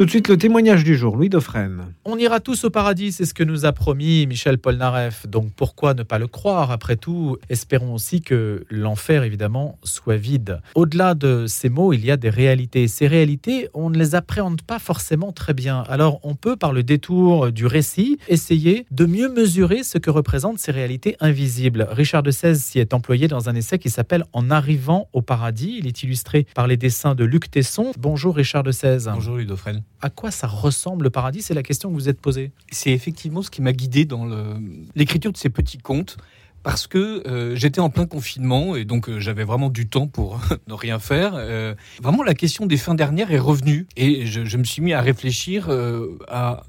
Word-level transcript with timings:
Tout 0.00 0.06
de 0.06 0.10
suite, 0.12 0.28
le 0.28 0.38
témoignage 0.38 0.82
du 0.82 0.96
jour, 0.96 1.14
Louis 1.14 1.28
Dauphren. 1.28 1.92
On 2.06 2.16
ira 2.16 2.40
tous 2.40 2.64
au 2.64 2.70
paradis, 2.70 3.12
c'est 3.12 3.26
ce 3.26 3.34
que 3.34 3.44
nous 3.44 3.66
a 3.66 3.72
promis 3.72 4.26
Michel 4.26 4.56
Polnareff. 4.56 5.26
Donc 5.26 5.52
pourquoi 5.54 5.92
ne 5.92 6.02
pas 6.04 6.18
le 6.18 6.26
croire? 6.26 6.70
Après 6.70 6.96
tout, 6.96 7.36
espérons 7.50 7.92
aussi 7.92 8.22
que 8.22 8.64
l'enfer, 8.70 9.24
évidemment, 9.24 9.78
soit 9.84 10.16
vide. 10.16 10.62
Au-delà 10.74 11.12
de 11.14 11.44
ces 11.46 11.68
mots, 11.68 11.92
il 11.92 12.02
y 12.02 12.10
a 12.10 12.16
des 12.16 12.30
réalités. 12.30 12.88
Ces 12.88 13.08
réalités, 13.08 13.68
on 13.74 13.90
ne 13.90 13.98
les 13.98 14.14
appréhende 14.14 14.62
pas 14.62 14.78
forcément 14.78 15.32
très 15.32 15.52
bien. 15.52 15.84
Alors 15.86 16.18
on 16.22 16.34
peut, 16.34 16.56
par 16.56 16.72
le 16.72 16.82
détour 16.82 17.52
du 17.52 17.66
récit, 17.66 18.16
essayer 18.26 18.86
de 18.90 19.04
mieux 19.04 19.28
mesurer 19.28 19.82
ce 19.82 19.98
que 19.98 20.08
représentent 20.08 20.60
ces 20.60 20.72
réalités 20.72 21.16
invisibles. 21.20 21.86
Richard 21.90 22.22
de 22.22 22.30
Sèze 22.30 22.64
s'y 22.64 22.78
est 22.78 22.94
employé 22.94 23.28
dans 23.28 23.50
un 23.50 23.54
essai 23.54 23.78
qui 23.78 23.90
s'appelle 23.90 24.24
En 24.32 24.50
arrivant 24.50 25.10
au 25.12 25.20
paradis. 25.20 25.76
Il 25.78 25.86
est 25.86 26.02
illustré 26.02 26.46
par 26.54 26.66
les 26.66 26.78
dessins 26.78 27.14
de 27.14 27.24
Luc 27.24 27.50
Tesson. 27.50 27.92
Bonjour 27.98 28.34
Richard 28.34 28.62
de 28.62 28.72
Sèze. 28.72 29.10
Bonjour 29.12 29.34
Louis 29.34 29.44
Dauphren 29.44 29.82
à 30.02 30.10
quoi 30.10 30.30
ça 30.30 30.46
ressemble 30.46 31.04
le 31.04 31.10
paradis 31.10 31.42
C'est 31.42 31.54
la 31.54 31.62
question 31.62 31.90
que 31.90 31.94
vous 31.94 32.08
êtes 32.08 32.20
posée. 32.20 32.52
C'est 32.70 32.90
effectivement 32.90 33.42
ce 33.42 33.50
qui 33.50 33.62
m'a 33.62 33.72
guidé 33.72 34.04
dans 34.04 34.26
l'écriture 34.94 35.32
de 35.32 35.36
ces 35.36 35.50
petits 35.50 35.78
contes. 35.78 36.16
Parce 36.62 36.86
que 36.86 37.26
euh, 37.26 37.56
j'étais 37.56 37.80
en 37.80 37.88
plein 37.88 38.04
confinement 38.04 38.76
et 38.76 38.84
donc 38.84 39.08
euh, 39.08 39.18
j'avais 39.18 39.44
vraiment 39.44 39.70
du 39.70 39.88
temps 39.88 40.06
pour 40.06 40.40
ne 40.68 40.74
rien 40.74 40.98
faire. 40.98 41.32
Euh, 41.34 41.74
vraiment, 42.02 42.22
la 42.22 42.34
question 42.34 42.66
des 42.66 42.76
fins 42.76 42.94
dernières 42.94 43.32
est 43.32 43.38
revenue 43.38 43.86
et 43.96 44.26
je, 44.26 44.44
je 44.44 44.56
me 44.58 44.64
suis 44.64 44.82
mis 44.82 44.92
à 44.92 45.00
réfléchir 45.00 45.70
à 46.28 46.64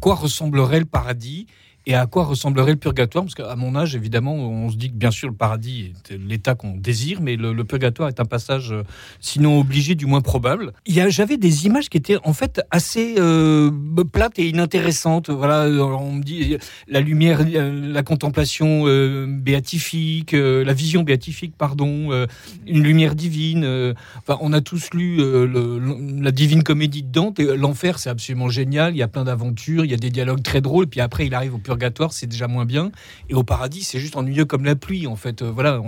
quoi 0.00 0.14
ressemblerait 0.14 0.80
le 0.80 0.86
paradis 0.86 1.46
et 1.86 1.94
à 1.94 2.06
quoi 2.06 2.24
ressemblerait 2.24 2.72
le 2.72 2.78
purgatoire? 2.78 3.24
Parce 3.24 3.34
qu'à 3.34 3.56
mon 3.56 3.76
âge, 3.76 3.94
évidemment, 3.94 4.34
on 4.34 4.70
se 4.70 4.76
dit 4.76 4.90
que 4.90 4.96
bien 4.96 5.10
sûr 5.10 5.28
le 5.28 5.34
paradis 5.34 5.92
est 6.10 6.16
l'état 6.16 6.54
qu'on 6.54 6.76
désire, 6.76 7.20
mais 7.20 7.36
le, 7.36 7.64
purgatoire 7.64 8.08
est 8.08 8.20
un 8.20 8.24
passage, 8.24 8.72
euh, 8.72 8.84
sinon 9.20 9.60
obligé, 9.60 9.94
du 9.94 10.06
moins 10.06 10.22
probable. 10.22 10.72
J'avais 10.86 11.36
des 11.36 11.66
images 11.66 11.90
qui 11.90 11.98
étaient 11.98 12.16
en 12.24 12.32
fait 12.32 12.62
assez 12.70 13.16
euh, 13.18 13.70
plates 14.12 14.38
et 14.38 14.48
inintéressantes. 14.48 15.28
Voilà, 15.28 15.66
on 15.66 16.12
me 16.12 16.22
dit 16.22 16.56
la 16.88 17.00
lumière, 17.00 17.40
euh, 17.40 17.92
la 17.92 18.02
contemplation 18.02 18.84
béatifique, 19.28 20.32
la 20.32 20.72
vision 20.72 21.02
béatifique, 21.02 21.54
pardon, 21.56 22.26
une 22.66 22.82
lumière 22.82 23.14
divine. 23.14 23.94
enfin, 24.18 24.38
on 24.40 24.52
a 24.52 24.60
tous 24.60 24.90
lu 24.94 25.18
la 26.22 26.30
divine 26.30 26.62
comédie 26.62 27.02
de 27.02 27.12
Dante. 27.12 27.40
L'enfer, 27.40 27.98
c'est 27.98 28.10
absolument 28.10 28.48
génial. 28.48 28.94
Il 28.94 28.98
y 28.98 29.02
a 29.02 29.08
plein 29.08 29.24
d'aventures, 29.24 29.84
il 29.84 29.90
y 29.90 29.94
a 29.94 29.98
des 29.98 30.10
dialogues 30.10 30.42
très 30.42 30.60
drôles. 30.60 30.86
Puis 30.86 31.00
après, 31.00 31.26
il 31.26 31.34
arrive 31.34 31.54
au 31.54 31.58
purgatoire 31.58 31.73
c'est 32.10 32.26
déjà 32.26 32.48
moins 32.48 32.64
bien. 32.64 32.90
Et 33.28 33.34
au 33.34 33.42
paradis, 33.42 33.82
c'est 33.82 33.98
juste 33.98 34.16
ennuyeux 34.16 34.44
comme 34.44 34.64
la 34.64 34.76
pluie, 34.76 35.06
en 35.06 35.16
fait. 35.16 35.42
Euh, 35.42 35.50
voilà, 35.50 35.80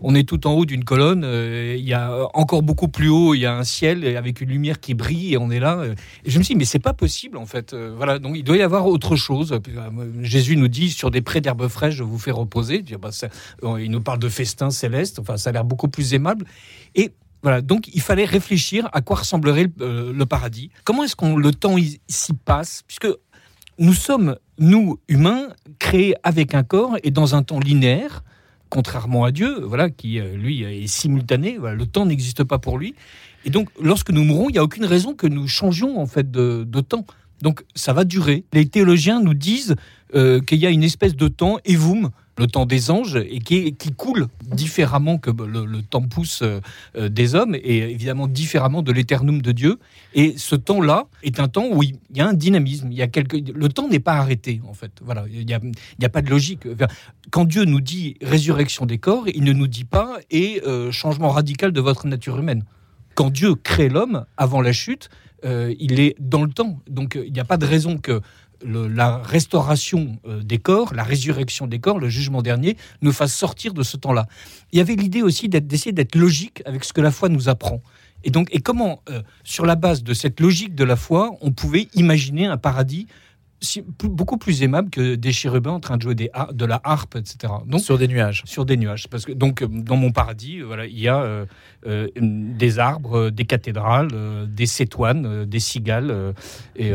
on, 0.00 0.14
est 0.14 0.28
tout 0.28 0.46
en 0.46 0.52
haut 0.52 0.64
d'une 0.64 0.84
colonne. 0.84 1.22
Euh, 1.24 1.76
il 1.78 1.86
y 1.86 1.94
a 1.94 2.26
encore 2.34 2.62
beaucoup 2.62 2.88
plus 2.88 3.08
haut, 3.08 3.34
il 3.34 3.40
y 3.40 3.46
a 3.46 3.54
un 3.54 3.64
ciel 3.64 4.16
avec 4.16 4.40
une 4.40 4.50
lumière 4.50 4.80
qui 4.80 4.94
brille 4.94 5.32
et 5.32 5.38
on 5.38 5.50
est 5.50 5.60
là. 5.60 5.78
Euh. 5.78 5.94
Et 6.24 6.30
je 6.30 6.38
me 6.38 6.42
suis 6.42 6.54
dit, 6.54 6.58
mais 6.58 6.64
c'est 6.64 6.78
pas 6.78 6.94
possible, 6.94 7.36
en 7.36 7.46
fait. 7.46 7.74
Voilà, 7.74 8.18
donc 8.18 8.36
il 8.36 8.44
doit 8.44 8.56
y 8.56 8.62
avoir 8.62 8.86
autre 8.86 9.16
chose. 9.16 9.58
Jésus 10.22 10.56
nous 10.56 10.68
dit, 10.68 10.90
sur 10.90 11.10
des 11.10 11.20
prés 11.20 11.40
d'herbes 11.40 11.68
fraîches, 11.68 11.94
je 11.94 12.02
vous 12.02 12.18
fais 12.18 12.30
reposer. 12.30 12.84
Bah, 13.00 13.10
il 13.78 13.90
nous 13.90 14.00
parle 14.00 14.18
de 14.18 14.28
festin 14.28 14.70
céleste. 14.70 15.18
Enfin, 15.18 15.36
ça 15.36 15.50
a 15.50 15.52
l'air 15.52 15.64
beaucoup 15.64 15.88
plus 15.88 16.14
aimable. 16.14 16.44
Et 16.94 17.12
voilà, 17.42 17.62
donc 17.62 17.88
il 17.94 18.02
fallait 18.02 18.24
réfléchir 18.24 18.88
à 18.92 19.00
quoi 19.00 19.16
ressemblerait 19.16 19.70
le, 19.78 20.24
paradis. 20.24 20.70
Comment 20.84 21.04
est-ce 21.04 21.16
qu'on 21.16 21.36
le 21.36 21.52
temps 21.52 21.76
s'y 22.08 22.34
passe? 22.34 22.82
Puisque 22.86 23.08
nous 23.78 23.94
sommes, 23.94 24.36
nous, 24.60 25.00
humains, 25.08 25.48
créés 25.78 26.14
avec 26.22 26.54
un 26.54 26.62
corps 26.62 26.96
et 27.02 27.10
dans 27.10 27.34
un 27.34 27.42
temps 27.42 27.58
linéaire, 27.58 28.22
contrairement 28.68 29.24
à 29.24 29.32
Dieu, 29.32 29.60
voilà, 29.62 29.90
qui, 29.90 30.20
euh, 30.20 30.36
lui, 30.36 30.62
est 30.62 30.86
simultané. 30.86 31.58
le 31.60 31.86
temps 31.86 32.06
n'existe 32.06 32.44
pas 32.44 32.58
pour 32.58 32.78
lui. 32.78 32.94
Et 33.44 33.50
donc, 33.50 33.68
lorsque 33.80 34.10
nous 34.10 34.22
mourrons, 34.22 34.48
il 34.48 34.52
n'y 34.52 34.58
a 34.58 34.62
aucune 34.62 34.84
raison 34.84 35.14
que 35.14 35.26
nous 35.26 35.48
changions, 35.48 35.98
en 35.98 36.06
fait, 36.06 36.30
de, 36.30 36.80
temps. 36.80 37.06
Donc, 37.42 37.64
ça 37.74 37.92
va 37.92 38.04
durer. 38.04 38.44
Les 38.52 38.66
théologiens 38.66 39.20
nous 39.20 39.34
disent 39.34 39.76
euh, 40.14 40.40
qu'il 40.40 40.58
y 40.58 40.66
a 40.66 40.70
une 40.70 40.84
espèce 40.84 41.16
de 41.16 41.28
temps, 41.28 41.58
evum, 41.66 42.10
le 42.40 42.46
temps 42.46 42.64
des 42.66 42.90
anges, 42.90 43.16
et 43.16 43.38
qui, 43.38 43.74
qui 43.74 43.92
coule 43.92 44.28
différemment 44.42 45.18
que 45.18 45.30
le, 45.30 45.82
temps 45.82 46.02
pousse 46.02 46.40
euh, 46.42 46.60
euh, 46.96 47.08
des 47.08 47.34
hommes, 47.34 47.54
et 47.54 47.78
évidemment 47.78 48.26
différemment 48.26 48.82
de 48.82 48.92
l'éternum 48.92 49.42
de 49.42 49.52
Dieu. 49.52 49.78
Et 50.14 50.34
ce 50.38 50.56
temps-là 50.56 51.04
est 51.22 51.38
un 51.38 51.48
temps 51.48 51.66
où 51.70 51.82
il 51.82 51.96
y 52.14 52.20
a 52.20 52.26
un 52.26 52.32
dynamisme. 52.32 52.88
Il 52.90 52.96
y 52.96 53.02
a 53.02 53.08
quelque... 53.08 53.36
Le 53.36 53.68
temps 53.68 53.88
n'est 53.88 54.00
pas 54.00 54.14
arrêté, 54.14 54.62
en 54.66 54.72
fait. 54.72 54.92
Voilà, 55.02 55.26
il 55.30 55.44
n'y 55.44 55.54
a, 55.54 55.60
a, 56.02 56.08
pas 56.08 56.22
de 56.22 56.30
logique. 56.30 56.66
Quand 57.30 57.44
Dieu 57.44 57.64
nous 57.64 57.80
dit 57.80 58.16
résurrection 58.22 58.86
des 58.86 58.98
corps, 58.98 59.28
il 59.28 59.44
ne 59.44 59.52
nous 59.52 59.66
dit 59.66 59.84
pas 59.84 60.18
et 60.30 60.62
changement 60.90 61.28
radical 61.28 61.72
de 61.72 61.80
votre 61.80 62.06
nature 62.06 62.38
humaine. 62.38 62.64
Quand 63.14 63.30
Dieu 63.30 63.54
crée 63.54 63.88
l'homme 63.90 64.24
avant 64.36 64.62
la 64.62 64.72
chute, 64.72 65.10
il 65.44 66.00
est 66.00 66.16
dans 66.18 66.42
le 66.42 66.50
temps. 66.50 66.80
Donc 66.88 67.18
il 67.22 67.32
n'y 67.32 67.40
a 67.40 67.44
pas 67.44 67.58
de 67.58 67.66
raison 67.66 67.98
que 67.98 68.20
la 68.64 69.18
restauration 69.18 70.18
euh, 70.26 70.42
des 70.42 70.58
corps, 70.58 70.94
la 70.94 71.02
résurrection 71.02 71.66
des 71.66 71.78
corps, 71.78 71.98
le 71.98 72.08
jugement 72.08 72.42
dernier, 72.42 72.76
nous 73.02 73.12
fasse 73.12 73.34
sortir 73.34 73.74
de 73.74 73.82
ce 73.82 73.96
temps-là. 73.96 74.26
Il 74.72 74.78
y 74.78 74.80
avait 74.80 74.94
l'idée 74.94 75.22
aussi 75.22 75.48
d'essayer 75.48 75.92
d'être 75.92 76.14
logique 76.14 76.62
avec 76.66 76.84
ce 76.84 76.92
que 76.92 77.00
la 77.00 77.10
foi 77.10 77.28
nous 77.28 77.48
apprend. 77.48 77.80
Et 78.22 78.30
donc, 78.30 78.48
et 78.52 78.60
comment, 78.60 79.02
euh, 79.08 79.22
sur 79.44 79.64
la 79.64 79.76
base 79.76 80.02
de 80.02 80.12
cette 80.12 80.40
logique 80.40 80.74
de 80.74 80.84
la 80.84 80.96
foi, 80.96 81.30
on 81.40 81.52
pouvait 81.52 81.88
imaginer 81.94 82.46
un 82.46 82.58
paradis 82.58 83.06
beaucoup 84.04 84.38
plus 84.38 84.62
aimable 84.62 84.88
que 84.88 85.16
des 85.16 85.32
chérubins 85.32 85.72
en 85.72 85.80
train 85.80 85.98
de 85.98 86.02
jouer 86.02 86.14
des, 86.14 86.30
de 86.52 86.64
la 86.64 86.80
harpe, 86.82 87.16
etc. 87.16 87.52
Donc, 87.66 87.82
sur 87.82 87.98
des 87.98 88.08
nuages. 88.08 88.42
Sur 88.46 88.64
des 88.64 88.78
nuages. 88.78 89.06
Parce 89.08 89.26
que, 89.26 89.32
donc, 89.32 89.62
dans 89.64 89.96
mon 89.96 90.12
paradis, 90.12 90.60
voilà, 90.60 90.86
il 90.86 90.98
y 90.98 91.08
a 91.08 91.46
euh, 91.86 92.08
des 92.16 92.78
arbres, 92.78 93.28
des 93.28 93.44
cathédrales, 93.44 94.08
des 94.48 94.64
cétoines, 94.64 95.44
des 95.44 95.60
cigales 95.60 96.34
et 96.74 96.94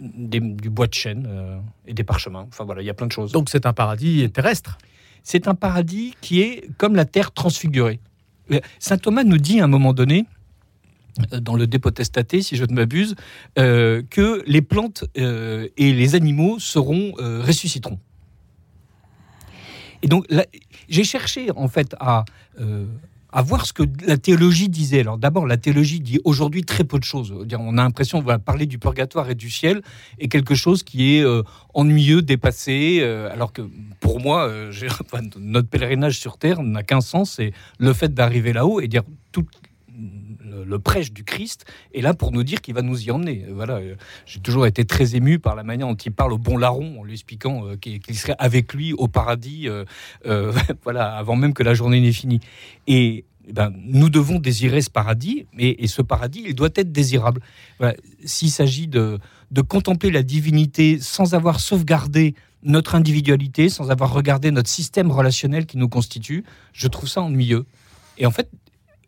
du 0.00 0.70
bois 0.70 0.86
de 0.86 0.94
chêne 0.94 1.26
euh, 1.28 1.58
et 1.86 1.94
des 1.94 2.04
parchemins. 2.04 2.46
Enfin 2.48 2.64
voilà, 2.64 2.82
il 2.82 2.84
y 2.84 2.90
a 2.90 2.94
plein 2.94 3.06
de 3.06 3.12
choses. 3.12 3.32
Donc 3.32 3.48
c'est 3.48 3.66
un 3.66 3.72
paradis 3.72 4.28
terrestre 4.30 4.78
C'est 5.22 5.48
un 5.48 5.54
paradis 5.54 6.14
qui 6.20 6.40
est 6.40 6.68
comme 6.78 6.96
la 6.96 7.04
terre 7.04 7.32
transfigurée. 7.32 8.00
Euh, 8.50 8.60
Saint 8.78 8.98
Thomas 8.98 9.24
nous 9.24 9.38
dit 9.38 9.60
à 9.60 9.64
un 9.64 9.68
moment 9.68 9.92
donné, 9.92 10.26
euh, 11.32 11.40
dans 11.40 11.56
le 11.56 11.66
Dépotestaté, 11.66 12.42
si 12.42 12.56
je 12.56 12.64
ne 12.64 12.74
m'abuse, 12.74 13.14
que 13.56 14.42
les 14.46 14.62
plantes 14.62 15.04
et 15.14 15.92
les 15.92 16.14
animaux 16.14 16.58
seront 16.58 17.12
ressusciteront. 17.16 17.98
Et 20.02 20.08
donc, 20.08 20.26
j'ai 20.88 21.04
cherché 21.04 21.50
en 21.56 21.68
fait 21.68 21.94
à 21.98 22.24
à 23.34 23.42
voir 23.42 23.66
ce 23.66 23.72
que 23.72 23.82
la 24.06 24.16
théologie 24.16 24.68
disait. 24.68 25.00
Alors 25.00 25.18
d'abord, 25.18 25.44
la 25.44 25.56
théologie 25.56 25.98
dit 25.98 26.20
aujourd'hui 26.22 26.62
très 26.62 26.84
peu 26.84 27.00
de 27.00 27.04
choses. 27.04 27.34
On 27.58 27.78
a 27.78 27.82
l'impression 27.82 28.22
de 28.22 28.36
parler 28.36 28.66
du 28.66 28.78
purgatoire 28.78 29.28
et 29.28 29.34
du 29.34 29.50
ciel 29.50 29.82
est 30.20 30.28
quelque 30.28 30.54
chose 30.54 30.84
qui 30.84 31.16
est 31.16 31.24
euh, 31.24 31.42
ennuyeux, 31.74 32.22
dépassé, 32.22 33.00
euh, 33.00 33.28
alors 33.32 33.52
que 33.52 33.62
pour 33.98 34.20
moi, 34.20 34.46
euh, 34.46 34.72
notre 35.38 35.68
pèlerinage 35.68 36.20
sur 36.20 36.38
Terre 36.38 36.62
n'a 36.62 36.84
qu'un 36.84 37.00
sens, 37.00 37.32
c'est 37.32 37.52
le 37.78 37.92
fait 37.92 38.14
d'arriver 38.14 38.52
là-haut 38.52 38.80
et 38.80 38.86
dire 38.86 39.02
tout 39.32 39.44
le, 40.66 40.78
prêche 40.78 41.12
du 41.12 41.24
Christ 41.24 41.64
est 41.94 42.00
là 42.00 42.14
pour 42.14 42.32
nous 42.32 42.42
dire 42.42 42.60
qu'il 42.60 42.74
va 42.74 42.82
nous 42.82 43.04
y 43.04 43.10
emmener. 43.10 43.46
Voilà, 43.50 43.80
j'ai 44.26 44.40
toujours 44.40 44.66
été 44.66 44.84
très 44.84 45.16
ému 45.16 45.38
par 45.38 45.54
la 45.54 45.62
manière 45.62 45.88
dont 45.88 45.94
il 45.94 46.12
parle 46.12 46.32
au 46.32 46.38
bon 46.38 46.56
larron 46.56 47.00
en 47.00 47.04
lui 47.04 47.14
expliquant 47.14 47.76
qu'il 47.80 48.16
serait 48.16 48.36
avec 48.38 48.74
lui 48.74 48.92
au 48.92 49.08
paradis, 49.08 49.68
voilà, 50.84 51.16
avant 51.16 51.36
même 51.36 51.54
que 51.54 51.62
la 51.62 51.74
journée 51.74 52.00
n'ait 52.00 52.12
fini. 52.12 52.40
Et 52.86 53.24
ben, 53.52 53.72
nous 53.76 54.08
devons 54.08 54.38
désirer 54.38 54.80
ce 54.80 54.90
paradis, 54.90 55.46
et, 55.58 55.86
ce 55.86 56.02
paradis, 56.02 56.44
il 56.46 56.54
doit 56.54 56.70
être 56.74 56.92
désirable. 56.92 57.40
S'il 58.24 58.50
s'agit 58.50 58.86
de, 58.88 59.18
de 59.50 59.60
contempler 59.60 60.10
la 60.10 60.22
divinité 60.22 60.98
sans 61.00 61.34
avoir 61.34 61.60
sauvegardé 61.60 62.34
notre 62.62 62.94
individualité, 62.94 63.68
sans 63.68 63.90
avoir 63.90 64.12
regardé 64.12 64.50
notre 64.50 64.70
système 64.70 65.10
relationnel 65.10 65.66
qui 65.66 65.76
nous 65.76 65.88
constitue, 65.88 66.44
je 66.72 66.88
trouve 66.88 67.08
ça 67.08 67.20
ennuyeux. 67.20 67.66
Et 68.16 68.24
en 68.24 68.30
fait, 68.30 68.48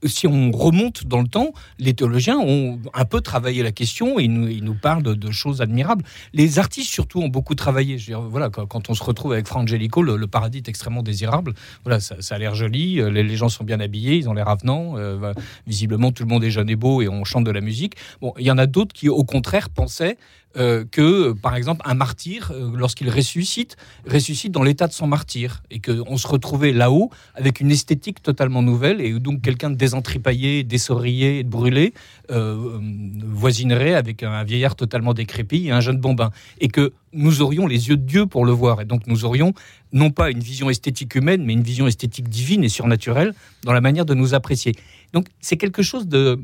si 0.04 0.26
on 0.26 0.50
remonte 0.50 1.06
dans 1.06 1.20
le 1.20 1.28
temps, 1.28 1.52
les 1.78 1.94
théologiens 1.94 2.38
ont 2.38 2.78
un 2.94 3.04
peu 3.04 3.20
travaillé 3.20 3.62
la 3.62 3.72
question 3.72 4.18
et 4.18 4.24
ils 4.24 4.64
nous, 4.64 4.74
parlent 4.74 5.02
de, 5.02 5.30
choses 5.30 5.60
admirables. 5.60 6.04
Les 6.32 6.58
artistes 6.58 6.90
surtout 6.90 7.20
ont 7.20 7.28
beaucoup 7.28 7.54
travaillé. 7.54 7.98
voilà, 8.28 8.50
quand, 8.50 8.90
on 8.90 8.94
se 8.94 9.02
retrouve 9.02 9.32
avec 9.32 9.46
Fra 9.46 9.60
Angelico, 9.60 10.02
le, 10.02 10.26
paradis 10.26 10.58
est 10.58 10.68
extrêmement 10.68 11.02
désirable. 11.02 11.54
Voilà, 11.84 12.00
ça, 12.00 12.16
a 12.30 12.38
l'air 12.38 12.54
joli, 12.54 13.00
euh, 13.00 13.10
les, 13.10 13.36
gens 13.36 13.48
sont 13.48 13.64
bien 13.64 13.80
habillés, 13.80 14.16
ils 14.16 14.28
ont 14.28 14.34
l'air 14.34 14.48
avenants. 14.48 14.94
Euh, 14.96 15.32
visiblement, 15.66 16.12
tout 16.12 16.22
le 16.22 16.28
monde 16.28 16.44
est 16.44 16.50
jeune 16.50 16.70
et 16.70 16.76
beau 16.76 17.02
et 17.02 17.08
on 17.08 17.24
chante 17.24 17.44
de 17.44 17.50
la 17.50 17.60
musique. 17.60 17.94
Bon, 18.20 18.32
il 18.38 18.46
y 18.46 18.50
en 18.50 18.58
a 18.58 18.66
d'autres 18.66 18.92
qui, 18.92 19.08
au 19.08 19.24
contraire, 19.24 19.70
pensaient 19.70 20.16
euh, 20.56 20.84
que, 20.90 21.32
par 21.32 21.54
exemple, 21.54 21.82
un 21.84 21.94
martyr, 21.94 22.50
euh, 22.50 22.72
lorsqu'il 22.74 23.10
ressuscite, 23.10 23.76
ressuscite 24.10 24.52
dans 24.52 24.62
l'état 24.62 24.86
de 24.86 24.92
son 24.92 25.06
martyr, 25.06 25.62
et 25.70 25.80
qu'on 25.80 26.16
se 26.16 26.26
retrouvait 26.26 26.72
là-haut 26.72 27.10
avec 27.34 27.60
une 27.60 27.70
esthétique 27.70 28.22
totalement 28.22 28.62
nouvelle, 28.62 29.00
et 29.00 29.18
donc 29.18 29.42
quelqu'un 29.42 29.70
de 29.70 29.76
désentripaillé, 29.76 30.64
d'essorillé, 30.64 31.44
de 31.44 31.48
brûlé, 31.48 31.92
euh, 32.30 32.78
voisinerait 33.24 33.94
avec 33.94 34.22
un 34.22 34.44
vieillard 34.44 34.76
totalement 34.76 35.14
décrépit 35.14 35.66
et 35.66 35.72
un 35.72 35.80
jeune 35.80 35.98
bambin, 35.98 36.30
et 36.60 36.68
que 36.68 36.92
nous 37.12 37.42
aurions 37.42 37.66
les 37.66 37.88
yeux 37.88 37.96
de 37.96 38.06
Dieu 38.06 38.26
pour 38.26 38.44
le 38.44 38.52
voir, 38.52 38.80
et 38.80 38.84
donc 38.84 39.06
nous 39.06 39.24
aurions 39.24 39.52
non 39.92 40.10
pas 40.10 40.30
une 40.30 40.40
vision 40.40 40.70
esthétique 40.70 41.14
humaine, 41.14 41.44
mais 41.44 41.52
une 41.52 41.62
vision 41.62 41.86
esthétique 41.86 42.28
divine 42.28 42.64
et 42.64 42.68
surnaturelle 42.68 43.34
dans 43.64 43.72
la 43.72 43.80
manière 43.80 44.04
de 44.06 44.14
nous 44.14 44.34
apprécier. 44.34 44.74
Donc 45.12 45.26
c'est 45.40 45.56
quelque 45.56 45.82
chose 45.82 46.06
de 46.08 46.40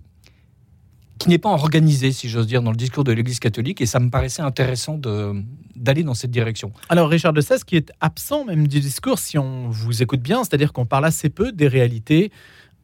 qui 1.23 1.29
n'est 1.29 1.39
pas 1.39 1.51
organisé, 1.51 2.11
si 2.11 2.29
j'ose 2.29 2.49
dire, 2.49 2.63
dans 2.63 2.73
le 2.73 2.77
discours 2.77 3.05
de 3.05 3.13
l'Église 3.13 3.39
catholique, 3.39 3.81
et 3.81 3.87
ça 3.87 4.01
me 4.01 4.11
paraissait 4.11 4.43
intéressant 4.43 4.99
d'aller 5.77 6.03
dans 6.03 6.15
cette 6.15 6.33
direction. 6.33 6.73
Alors 6.89 7.09
Richard 7.09 7.33
de 7.33 7.41
Sesse, 7.41 7.63
qui 7.63 7.77
est 7.77 7.93
absent 8.01 8.45
même 8.45 8.67
du 8.67 8.81
discours, 8.81 9.21
si 9.21 9.39
on 9.39 9.69
vous 9.69 10.03
écoute 10.03 10.21
bien, 10.21 10.43
c'est-à-dire 10.43 10.73
qu'on 10.73 10.85
parle 10.85 11.05
assez 11.05 11.31
peu 11.31 11.53
des 11.53 11.69
réalités 11.69 12.33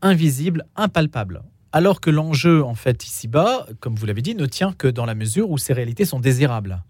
invisibles, 0.03 0.65
impalpables. 0.77 1.43
Alors 1.73 2.01
que 2.01 2.11
l'enjeu, 2.11 2.63
en 2.63 2.77
fait, 2.77 3.05
ici-bas, 3.05 3.67
comme 3.81 3.97
vous 3.97 4.07
l'avez 4.07 4.23
dit, 4.23 4.37
ne 4.37 4.47
tient 4.47 4.73
que 4.73 4.87
dans 4.87 5.05
la 5.05 5.17
mesure 5.17 5.51
où 5.51 5.59
ces 5.59 5.73
réalités 5.73 6.05
sont 6.05 6.21
désirables. 6.21 6.85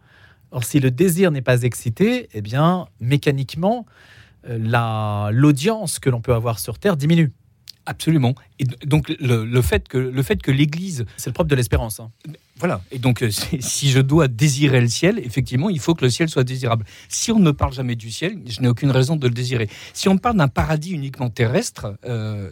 Or, 0.51 0.65
si 0.65 0.81
le 0.81 0.91
désir 0.91 1.31
n'est 1.31 1.41
pas 1.41 1.63
excité, 1.63 2.29
eh 2.35 2.43
bien, 2.43 2.89
mécaniquement, 3.01 3.87
euh, 4.51 5.31
l'audience 5.33 5.99
que 5.99 6.11
l'on 6.11 6.21
peut 6.21 6.35
avoir 6.35 6.59
sur 6.59 6.79
Terre 6.79 6.99
diminue. 6.99 7.33
Absolument. 7.89 8.35
Et 8.59 8.65
donc 8.85 9.09
le, 9.19 9.63
fait 9.63 9.89
que 9.89 9.97
le 9.97 10.23
fait 10.23 10.43
que 10.43 10.51
l'Église, 10.51 11.07
c'est 11.17 11.31
le 11.31 11.33
propre 11.33 11.49
de 11.49 11.55
l'espérance. 11.55 12.01
Hein. 12.01 12.11
Voilà. 12.59 12.81
Et 12.91 12.99
donc 12.99 13.23
euh, 13.23 13.31
si 13.31 13.91
je 13.91 14.01
dois 14.01 14.29
désirer 14.29 14.81
le 14.81 14.89
ciel, 14.89 15.21
effectivement, 15.25 15.71
il 15.71 15.79
faut 15.79 15.95
que 15.95 16.05
le 16.05 16.11
ciel 16.11 16.29
soit 16.29 16.45
désirable. 16.45 16.85
Si 17.09 17.31
on 17.31 17.39
ne 17.39 17.51
parle 17.51 17.73
jamais 17.73 17.95
du 17.95 18.11
ciel, 18.11 18.39
je 18.47 18.61
n'ai 18.61 18.69
aucune 18.69 18.91
raison 18.91 19.17
de 19.17 19.29
le 19.29 19.35
désirer. 19.35 19.69
Si 19.93 20.09
on 20.09 20.19
parle 20.19 20.37
d'un 20.37 20.49
paradis 20.49 20.91
uniquement 20.91 21.31
terrestre, 21.31 21.97
euh, 22.05 22.51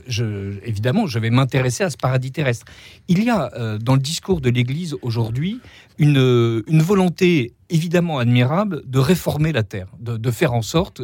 évidemment, 0.64 1.06
je 1.06 1.18
vais 1.18 1.30
m'intéresser 1.30 1.84
à 1.84 1.90
ce 1.90 1.96
paradis 1.96 2.30
terrestre. 2.30 2.66
Il 3.08 3.22
y 3.24 3.30
a 3.30 3.52
euh, 3.54 3.78
dans 3.78 3.94
le 3.94 4.00
discours 4.00 4.40
de 4.40 4.50
l'Église 4.50 4.96
aujourd'hui 5.02 5.60
une, 5.98 6.62
volonté 6.82 7.54
évidemment 7.70 8.18
admirable 8.18 8.82
de 8.86 8.98
réformer 8.98 9.50
la 9.50 9.62
terre, 9.62 9.88
de, 9.98 10.30
faire 10.30 10.52
en 10.52 10.62
sorte, 10.62 11.00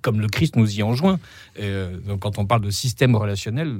comme 0.00 0.20
le 0.20 0.28
Christ 0.28 0.56
nous 0.56 0.78
y 0.78 0.82
enjoint, 0.82 1.20
quand 2.18 2.38
on 2.38 2.46
parle 2.46 2.62
de 2.62 2.70
système 2.70 3.14
relationnel, 3.14 3.78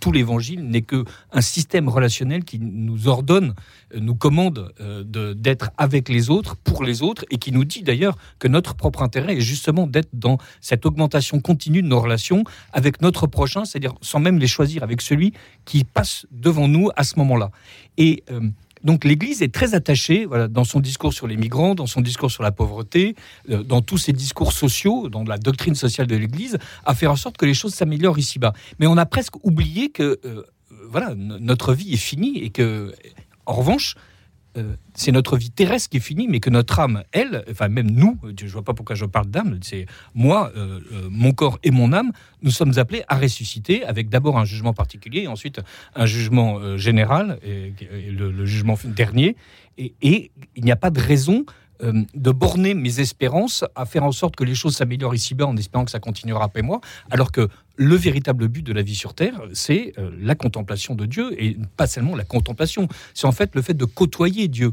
tout 0.00 0.10
l'évangile 0.10 0.68
n'est 0.68 0.82
que 0.82 1.04
un 1.32 1.40
système 1.40 1.88
relationnel 1.88 2.44
qui 2.44 2.58
nous 2.58 3.06
ordonne, 3.06 3.53
euh, 3.94 4.00
nous 4.00 4.14
commande 4.14 4.72
euh, 4.80 5.34
d'être 5.34 5.70
avec 5.78 6.08
les 6.08 6.30
autres, 6.30 6.56
pour 6.56 6.84
les 6.84 7.02
autres, 7.02 7.24
et 7.30 7.38
qui 7.38 7.52
nous 7.52 7.64
dit 7.64 7.82
d'ailleurs 7.82 8.16
que 8.38 8.48
notre 8.48 8.74
propre 8.74 9.02
intérêt 9.02 9.36
est 9.36 9.40
justement 9.40 9.86
d'être 9.86 10.10
dans 10.12 10.38
cette 10.60 10.86
augmentation 10.86 11.40
continue 11.40 11.82
de 11.82 11.88
nos 11.88 12.00
relations 12.00 12.44
avec 12.72 13.02
notre 13.02 13.26
prochain, 13.26 13.64
c'est-à-dire 13.64 13.94
sans 14.00 14.20
même 14.20 14.38
les 14.38 14.46
choisir, 14.46 14.82
avec 14.82 15.00
celui 15.00 15.32
qui 15.64 15.84
passe 15.84 16.26
devant 16.30 16.68
nous 16.68 16.90
à 16.96 17.04
ce 17.04 17.18
moment-là. 17.18 17.50
Et 17.96 18.24
donc 18.84 19.04
l'Église 19.04 19.42
est 19.42 19.52
très 19.52 19.74
attachée, 19.74 20.26
voilà, 20.26 20.46
dans 20.46 20.64
son 20.64 20.78
discours 20.78 21.14
sur 21.14 21.26
les 21.26 21.36
migrants, 21.36 21.74
dans 21.74 21.86
son 21.86 22.02
discours 22.02 22.30
sur 22.30 22.42
la 22.42 22.52
pauvreté, 22.52 23.16
euh, 23.50 23.62
dans 23.62 23.80
tous 23.80 23.98
ses 23.98 24.12
discours 24.12 24.52
sociaux, 24.52 25.08
dans 25.08 25.24
la 25.24 25.38
doctrine 25.38 25.74
sociale 25.74 26.06
de 26.06 26.14
l'Église, 26.14 26.58
à 26.84 26.94
faire 26.94 27.10
en 27.10 27.16
sorte 27.16 27.38
que 27.38 27.46
les 27.46 27.54
choses 27.54 27.74
s'améliorent 27.74 28.18
ici-bas. 28.18 28.52
Mais 28.78 28.86
on 28.86 28.98
a 28.98 29.06
presque 29.06 29.42
oublié 29.42 29.88
que 29.88 30.20
euh, 30.24 30.42
voilà, 30.90 31.14
notre 31.14 31.72
vie 31.72 31.94
est 31.94 31.98
finie 31.98 32.38
et 32.38 32.50
que, 32.50 32.94
en 33.46 33.54
revanche, 33.54 33.94
euh, 34.56 34.76
c'est 34.94 35.10
notre 35.10 35.36
vie 35.36 35.50
terrestre 35.50 35.90
qui 35.90 35.96
est 35.96 36.00
finie, 36.00 36.28
mais 36.28 36.38
que 36.38 36.50
notre 36.50 36.78
âme, 36.78 37.02
elle, 37.10 37.44
enfin 37.50 37.68
même 37.68 37.90
nous, 37.90 38.16
je 38.38 38.44
ne 38.44 38.50
vois 38.50 38.62
pas 38.62 38.72
pourquoi 38.72 38.94
je 38.94 39.04
parle 39.04 39.26
d'âme, 39.26 39.58
c'est 39.62 39.86
moi, 40.14 40.52
euh, 40.56 40.80
euh, 40.92 41.08
mon 41.10 41.32
corps 41.32 41.58
et 41.64 41.72
mon 41.72 41.92
âme, 41.92 42.12
nous 42.42 42.52
sommes 42.52 42.78
appelés 42.78 43.02
à 43.08 43.16
ressusciter 43.16 43.84
avec 43.84 44.08
d'abord 44.08 44.38
un 44.38 44.44
jugement 44.44 44.72
particulier, 44.72 45.26
ensuite 45.26 45.60
un 45.96 46.06
jugement 46.06 46.76
général, 46.76 47.40
et, 47.42 47.72
le, 48.10 48.46
jugement 48.46 48.78
dernier. 48.84 49.36
et 49.76 50.30
il 50.54 50.64
n'y 50.64 50.72
a 50.72 50.76
pas 50.76 50.90
de 50.90 51.00
raison 51.00 51.44
euh, 51.82 52.02
de 52.14 52.30
borner 52.30 52.74
mes 52.74 53.00
espérances 53.00 53.64
à 53.74 53.84
faire 53.84 54.04
en 54.04 54.12
sorte 54.12 54.36
que 54.36 54.44
les 54.44 54.54
choses 54.54 54.76
s'améliorent 54.76 55.14
ici-bas 55.14 55.46
en 55.46 55.56
espérant 55.56 55.84
que 55.84 55.90
ça 55.90 56.00
continuera 56.00 56.44
après 56.44 56.62
moi, 56.62 56.80
alors 57.10 57.32
que 57.32 57.48
le 57.76 57.96
véritable 57.96 58.46
but 58.48 58.62
de 58.62 58.72
la 58.72 58.82
vie 58.82 58.94
sur 58.94 59.14
Terre, 59.14 59.40
c'est 59.52 59.92
euh, 59.98 60.10
la 60.20 60.34
contemplation 60.34 60.94
de 60.94 61.06
Dieu, 61.06 61.34
et 61.42 61.56
pas 61.76 61.86
seulement 61.86 62.14
la 62.14 62.24
contemplation, 62.24 62.88
c'est 63.12 63.26
en 63.26 63.32
fait 63.32 63.54
le 63.54 63.62
fait 63.62 63.74
de 63.74 63.84
côtoyer 63.84 64.48
Dieu 64.48 64.72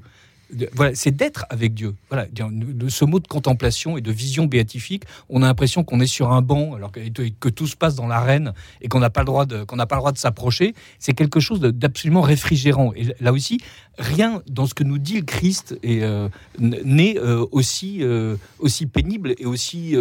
voilà, 0.74 0.96
c'est 0.96 1.12
d'être 1.12 1.46
avec 1.50 1.74
Dieu. 1.74 1.96
Voilà, 2.10 2.28
de 2.32 2.90
ce 2.90 3.06
mot 3.06 3.20
de 3.20 3.28
contemplation 3.28 3.98
et 3.98 4.02
de 4.02 4.12
vision 4.12 4.46
béatifique, 4.46 5.04
on 5.30 5.44
a 5.44 5.48
l'impression 5.48 5.84
qu'on 5.84 6.00
est 6.00 6.08
sur 6.08 6.32
un 6.32 6.42
banc, 6.42 6.76
alors 6.76 6.92
que, 6.92 7.50
tout 7.50 7.68
se 7.68 7.76
passe 7.76 7.96
dans 7.96 8.08
l'arène 8.08 8.54
et 8.82 8.88
qu'on 8.88 9.00
n'a 9.00 9.10
pas 9.10 9.22
le 9.22 9.26
droit 9.26 9.46
de, 9.46 9.64
qu'on 9.64 9.76
n'a 9.76 9.86
pas 9.86 9.96
le 9.96 10.02
droit 10.02 10.12
de 10.12 10.18
s'approcher. 10.18 10.74
C'est 11.00 11.14
quelque 11.14 11.40
chose 11.40 11.60
d'absolument 11.60 12.22
réfrigérant. 12.22 12.94
Et 12.96 13.08
là 13.20 13.32
aussi, 13.32 13.60
rien 13.98 14.42
dans 14.48 14.66
ce 14.66 14.74
que 14.74 14.84
nous 14.84 14.98
dit 14.98 15.18
le 15.18 15.26
Christ 15.26 15.78
euh, 15.86 16.30
n'est 16.60 17.18
euh, 17.18 17.46
aussi 17.52 18.00
euh, 18.02 18.38
aussi 18.60 18.86
pénible 18.86 19.34
et 19.38 19.46
aussi 19.46 19.96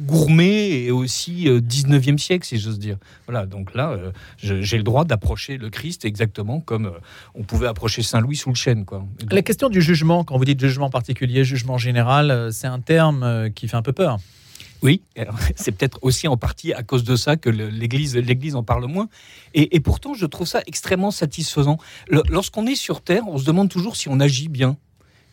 gourmet 0.00 0.84
et 0.84 0.90
aussi 0.90 1.46
19e 1.46 2.18
siècle, 2.18 2.46
si 2.46 2.58
j'ose 2.58 2.78
dire. 2.78 2.98
Voilà, 3.26 3.46
donc 3.46 3.74
là, 3.74 3.96
j'ai 4.38 4.76
le 4.76 4.82
droit 4.82 5.04
d'approcher 5.04 5.58
le 5.58 5.70
Christ 5.70 6.04
exactement 6.04 6.60
comme 6.60 6.92
on 7.34 7.42
pouvait 7.42 7.66
approcher 7.66 8.02
Saint 8.02 8.20
Louis 8.20 8.36
sous 8.36 8.50
le 8.50 8.54
chêne, 8.54 8.84
quoi. 8.84 9.04
La 9.30 9.42
question 9.42 9.68
du 9.68 9.80
jugement, 9.86 10.24
quand 10.24 10.36
vous 10.36 10.44
dites 10.44 10.60
jugement 10.60 10.90
particulier, 10.90 11.44
jugement 11.44 11.78
général, 11.78 12.30
euh, 12.30 12.50
c'est 12.50 12.66
un 12.66 12.80
terme 12.80 13.22
euh, 13.22 13.48
qui 13.48 13.68
fait 13.68 13.76
un 13.76 13.82
peu 13.82 13.92
peur. 13.92 14.18
Oui, 14.82 15.00
c'est 15.56 15.72
peut-être 15.72 15.98
aussi 16.02 16.26
en 16.28 16.36
partie 16.36 16.72
à 16.72 16.82
cause 16.82 17.04
de 17.04 17.14
ça 17.16 17.36
que 17.36 17.48
l'Église, 17.48 18.56
en 18.56 18.62
parle 18.62 18.86
moins. 18.86 19.08
Et, 19.54 19.80
pourtant, 19.80 20.12
je 20.12 20.26
trouve 20.26 20.46
ça 20.46 20.60
extrêmement 20.66 21.10
satisfaisant. 21.10 21.78
Lorsqu'on 22.08 22.66
est 22.66 22.74
sur 22.74 23.00
Terre, 23.00 23.22
on 23.26 23.38
se 23.38 23.44
demande 23.44 23.70
toujours 23.70 23.96
si 23.96 24.08
on 24.08 24.20
agit 24.20 24.48
bien. 24.48 24.76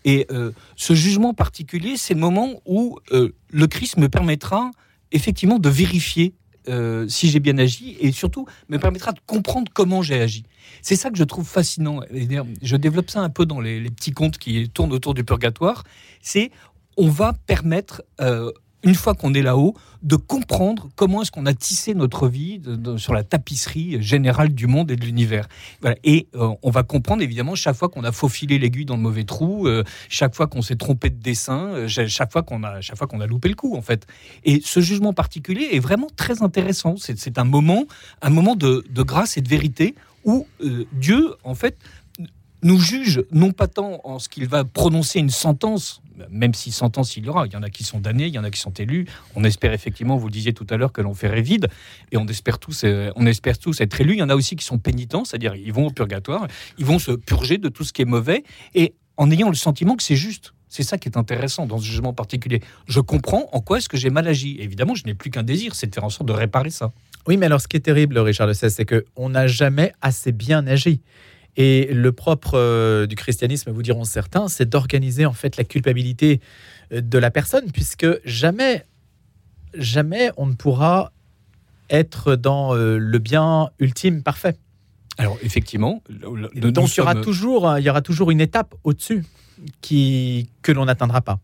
Et 0.06 0.28
euh, 0.32 0.52
ce 0.78 0.94
jugement 0.94 1.34
particulier, 1.34 1.98
c'est 1.98 2.14
le 2.14 2.22
moment 2.22 2.62
où 2.66 3.00
le 3.12 3.68
Christ 3.68 3.98
me 3.98 4.08
permettra 4.08 4.72
effectivement 5.12 5.60
de 5.60 5.70
vérifier 5.70 6.34
euh, 6.69 7.07
si 7.07 7.30
j'ai 7.30 7.39
bien 7.39 7.57
agi 7.57 7.98
et 8.00 8.12
surtout 8.12 8.45
me 8.69 8.77
permettra 8.77 9.12
de 9.12 9.19
comprendre 9.25 9.71
comment 9.74 10.01
j'ai 10.01 10.21
agi. 10.21 10.44
C'est 10.81 10.95
ça 10.95 11.10
que 11.10 11.18
je 11.18 11.24
trouve 11.24 11.48
fascinant. 11.48 12.01
Je 12.62 12.75
développe 12.75 13.10
ça 13.10 13.21
un 13.21 13.30
peu 13.30 13.45
dans 13.45 13.60
les, 13.60 13.89
petits 13.89 14.12
contes 14.12 14.38
qui 14.38 14.69
tournent 14.69 14.94
autour 14.94 15.13
du 15.13 15.24
purgatoire. 15.24 15.83
C'est 16.21 16.51
on 16.95 17.10
va 17.10 17.33
permettre 17.48 18.04
euh, 18.21 18.51
une 18.83 18.95
fois 18.95 19.13
qu'on 19.13 19.33
est 19.33 19.41
là-haut, 19.41 19.75
de 20.01 20.18
comprendre 20.18 20.89
comment 20.95 21.21
est-ce 21.21 21.31
qu'on 21.31 21.45
a 21.45 21.53
tissé 21.53 21.94
notre 21.94 22.27
vie 22.27 22.62
sur 22.97 23.13
la 23.13 23.24
tapisserie 23.24 24.01
générale 24.01 24.53
du 24.53 24.68
monde 24.68 24.91
et 24.91 24.97
de 24.97 25.06
l'univers. 25.06 25.47
Et 26.03 26.27
euh, 26.35 26.50
on 26.62 26.69
va 26.69 26.83
comprendre 26.83 27.24
évidemment 27.24 27.56
chaque 27.56 27.75
fois 27.75 27.88
qu'on 27.88 28.03
a 28.03 28.12
faufilé 28.12 28.59
l'aiguille 28.59 28.85
dans 28.85 28.97
le 28.97 29.01
mauvais 29.01 29.24
trou, 29.24 29.68
euh, 29.68 29.83
chaque 30.09 30.35
fois 30.35 30.47
qu'on 30.47 30.62
s'est 30.62 30.75
trompé 30.75 31.09
de 31.09 31.21
dessin, 31.21 31.69
euh, 31.69 31.88
chaque 31.88 32.31
fois 32.31 32.44
qu'on 32.44 32.63
a, 32.63 32.80
a 32.80 33.27
loupé 33.27 33.47
le 33.47 33.56
coup 33.56 33.75
en 33.77 33.81
fait. 33.81 34.06
Et 34.44 34.62
ce 34.63 34.81
jugement 34.81 35.13
particulier 35.13 35.69
est 35.71 35.80
vraiment 35.80 36.09
très 36.15 36.44
intéressant. 36.44 36.95
C'est 36.97 37.38
un 37.38 37.45
moment, 37.45 37.85
un 38.21 38.30
moment 38.30 38.56
de, 38.56 38.83
de, 38.89 39.03
grâce 39.03 39.38
et 39.38 39.41
de 39.41 39.47
vérité 39.47 39.95
où 40.25 40.47
Dieu 40.94 41.35
en 41.44 41.56
fait 41.56 41.77
nous 42.63 42.80
juge 42.80 43.24
non 43.31 43.52
pas 43.52 43.68
tant 43.68 44.02
en 44.04 44.19
ce 44.19 44.30
qu'il 44.30 44.47
va 44.47 44.64
prononcer 44.64 45.19
une 45.19 45.30
sentence 45.30 46.02
même 46.30 46.54
si 46.54 46.71
sentence 46.71 47.18
il 47.18 47.26
y 47.26 47.30
aura, 47.30 47.47
il 47.47 47.54
y 47.54 47.56
en 47.56 47.64
a 47.64 47.69
qui 47.69 47.83
sont 47.83 47.99
damnés, 47.99 48.28
il 48.28 48.33
y 48.33 48.40
en 48.40 48.44
a 48.44 48.52
qui 48.52 48.59
sont 48.59 48.73
élus. 48.73 49.07
On 49.35 49.44
espère 49.44 49.73
effectivement, 49.73 50.18
vous 50.18 50.30
disiez 50.30 50.54
tout 50.54 50.68
à 50.69 50.78
l'heure, 50.78 50.92
que 50.92 51.02
l'enfer 51.02 51.33
est 51.33 51.42
vide, 51.42 51.69
et 52.11 52.18
on 52.18 52.28
espère 52.28 52.59
tous, 52.59 52.83
euh, 52.83 53.11
on 53.16 53.26
espère 53.26 53.57
tous 53.57 53.81
être 53.81 53.99
élus. 53.99 54.14
Il 54.14 54.19
y 54.19 54.23
en 54.23 54.30
a 54.30 54.35
aussi 54.35 54.56
qui 54.56 54.66
sont 54.66 54.78
pénitents, 54.78 55.26
c'est-à-dire 55.26 55.56
ils 55.56 55.73
vont 55.73 55.88
au 55.88 55.92
purgatoire, 55.92 56.47
ils 56.78 56.85
vont 56.85 56.99
se 56.99 57.11
purger 57.11 57.57
de 57.57 57.69
tout 57.69 57.83
ce 57.83 57.94
qui 57.94 58.02
est 58.02 58.06
mauvais, 58.06 58.44
et 58.76 58.94
en 59.18 59.30
ayant 59.31 59.49
le 59.49 59.56
sentiment 59.56 59.95
que 59.95 60.04
c'est 60.04 60.16
juste. 60.16 60.54
C'est 60.69 60.83
ça 60.83 60.97
qui 60.97 61.07
est 61.07 61.18
intéressant 61.18 61.68
dans 61.68 61.78
ce 61.78 61.85
jugement 61.85 62.14
particulier. 62.14 62.61
Je 62.88 62.99
comprends 62.99 63.47
en 63.52 63.61
quoi 63.61 63.78
est-ce 63.78 63.88
que 63.88 63.97
j'ai 63.97 64.09
mal 64.09 64.28
agi. 64.28 64.57
évidemment, 64.59 64.95
je 64.95 65.06
n'ai 65.06 65.14
plus 65.14 65.30
qu'un 65.30 65.44
désir, 65.44 65.76
c'est 65.76 65.85
de 65.85 65.94
faire 65.94 66.04
en 66.04 66.09
sorte 66.09 66.28
de 66.28 66.33
réparer 66.33 66.71
ça. 66.71 66.92
Oui, 67.28 67.38
mais 67.38 67.45
alors 67.45 67.61
ce 67.61 67.68
qui 67.68 67.78
est 67.78 67.81
terrible, 67.81 68.18
Richard 68.18 68.47
Le 68.47 68.54
c'est 68.54 68.85
qu'on 68.85 69.30
n'a 69.30 69.45
jamais 69.45 69.94
assez 70.02 70.31
bien 70.31 70.66
agi. 70.66 71.02
Et 71.56 71.94
le 71.94 72.12
propre 72.12 72.56
euh, 72.56 73.06
du 73.06 73.16
christianisme, 73.16 73.72
vous 73.72 73.83
diront 73.83 74.06
certains, 74.06 74.48
c'est 74.48 74.68
d'organiser 74.68 75.26
en 75.26 75.33
fait 75.33 75.57
la 75.57 75.64
culpabilité 75.64 76.42
euh, 76.92 77.02
de 77.02 77.18
la 77.18 77.30
personne, 77.30 77.72
puisque 77.72 78.07
jamais, 78.26 78.86
jamais 79.76 80.31
on 80.38 80.48
ne 80.48 80.54
pourra 80.54 81.12
être 81.90 82.36
dans 82.36 82.76
euh, 82.76 82.98
le 82.98 83.19
bien 83.19 83.69
ultime 83.80 84.24
parfait. 84.24 84.57
Alors 85.19 85.38
effectivement, 85.44 86.02
donc 86.10 86.50
il 86.56 86.98
y 86.98 87.02
aura 87.02 87.14
toujours, 87.14 87.78
il 87.78 87.83
y 87.83 87.90
aura 87.90 88.02
toujours 88.02 88.31
une 88.31 88.42
étape 88.42 88.74
au-dessus 88.83 89.24
qui 89.81 90.50
que 90.64 90.72
l'on 90.72 90.86
n'atteindra 90.86 91.22
pas. 91.22 91.40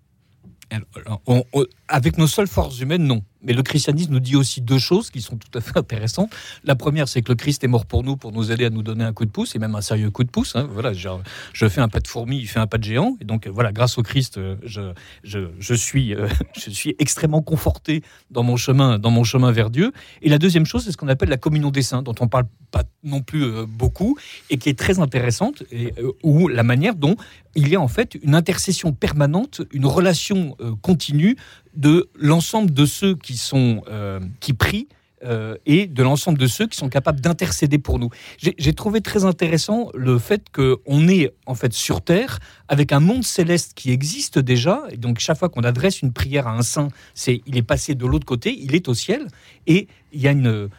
avec 1.88 2.18
nos 2.18 2.26
seules 2.26 2.48
forces 2.48 2.80
humaines, 2.80 3.06
non. 3.06 3.24
Mais 3.42 3.54
le 3.54 3.64
christianisme 3.64 4.12
nous 4.12 4.20
dit 4.20 4.36
aussi 4.36 4.60
deux 4.62 4.80
choses 4.80 5.10
qui 5.10 5.22
sont 5.22 5.38
tout 5.38 5.58
à 5.58 5.62
fait 5.62 5.78
intéressantes. 5.78 6.32
La 6.66 6.76
première, 6.76 7.08
c'est 7.08 7.22
que 7.22 7.32
le 7.32 7.36
Christ 7.36 7.64
est 7.64 7.68
mort 7.68 7.86
pour 7.86 8.04
nous, 8.04 8.18
pour 8.18 8.34
nous 8.34 8.52
aider 8.52 8.66
à 8.66 8.70
nous 8.70 8.84
donner 8.84 9.06
un 9.06 9.14
coup 9.14 9.26
de 9.26 9.32
pouce, 9.32 9.56
et 9.56 9.60
même 9.60 9.76
un 9.76 9.82
sérieux 9.82 10.10
coup 10.12 10.26
de 10.26 10.30
pouce. 10.30 10.56
Hein. 10.56 10.68
Voilà, 10.72 10.92
je 10.94 11.68
fais 11.68 11.80
un 11.80 11.88
pas 11.88 12.02
de 12.02 12.08
fourmi, 12.08 12.38
il 12.38 12.48
fait 12.48 12.60
un 12.60 12.68
pas 12.68 12.78
de 12.78 12.84
géant. 12.84 13.16
Et 13.22 13.26
donc, 13.26 13.48
voilà, 13.48 13.72
grâce 13.72 13.98
au 13.98 14.04
Christ, 14.04 14.38
euh, 14.38 14.56
euh, 14.78 14.94
je 15.24 15.74
suis 15.74 16.96
extrêmement 17.00 17.42
conforté 17.42 18.04
dans 18.30 18.44
mon 18.44 18.58
chemin, 18.58 19.00
dans 19.00 19.12
mon 19.12 19.24
chemin 19.24 19.52
vers 19.52 19.70
Dieu. 19.70 19.94
Et 20.22 20.30
la 20.30 20.38
deuxième 20.38 20.66
chose, 20.66 20.84
c'est 20.84 20.92
ce 20.92 20.98
qu'on 20.98 21.08
appelle 21.08 21.30
la 21.30 21.38
communion 21.38 21.72
des 21.72 21.82
saints, 21.82 22.02
dont 22.02 22.16
on 22.20 22.28
parle 22.28 22.46
pas 22.72 22.84
non 23.04 23.22
plus 23.22 23.44
euh, 23.44 23.66
beaucoup, 23.66 24.18
et 24.50 24.58
qui 24.58 24.68
est 24.68 24.78
très 24.78 25.00
intéressante, 25.00 25.64
et, 25.72 25.94
où 26.24 26.50
la 26.50 26.64
manière 26.64 26.96
dont 26.96 27.16
il 27.56 27.70
y 27.70 27.76
a 27.76 27.82
en 27.82 27.88
fait 27.88 28.16
une 28.22 28.36
intercession 28.36 28.92
permanente, 28.92 29.62
une 29.72 29.86
relation 29.86 30.56
continue 30.82 31.36
de 31.76 32.10
l'ensemble 32.16 32.72
de 32.72 32.86
ceux 32.86 33.16
qui 33.16 33.38
sont 33.38 33.84
euh, 33.90 34.20
qui 34.40 34.54
prient 34.54 34.88
euh, 35.24 35.58
et 35.66 35.88
de 35.88 36.02
l'ensemble 36.02 36.38
de 36.38 36.48
ceux 36.48 36.68
qui 36.68 36.78
sont 36.78 36.88
capables 36.88 37.20
d'intercéder 37.20 37.78
pour 37.78 38.00
nous. 38.00 38.10
J'ai 38.38 38.74
trouvé 38.74 39.02
très 39.02 39.26
intéressant 39.26 39.90
le 39.94 40.18
fait 40.18 40.46
qu'on 40.50 41.08
est 41.10 41.34
en 41.46 41.56
fait 41.56 41.74
sur 41.74 42.02
Terre 42.02 42.40
avec 42.70 42.94
un 42.94 43.02
monde 43.02 43.24
céleste 43.24 43.74
qui 43.76 43.92
existe 43.92 44.40
déjà. 44.40 44.84
Et 44.92 44.98
donc 44.98 45.20
chaque 45.20 45.38
fois 45.38 45.50
qu'on 45.50 45.64
adresse 45.64 46.02
une 46.02 46.14
prière 46.14 46.48
à 46.48 46.52
un 46.52 46.62
saint, 46.62 46.88
c'est 47.16 47.42
il 47.46 47.58
est 47.58 47.64
passé 47.64 47.96
de 47.96 48.06
l'autre 48.06 48.26
côté, 48.26 48.58
il 48.58 48.76
est 48.76 48.88
au 48.88 48.94
ciel, 48.94 49.28
et 49.68 49.88
il 50.14 50.22
y 50.22 50.28
a 50.28 50.32
une 50.32 50.70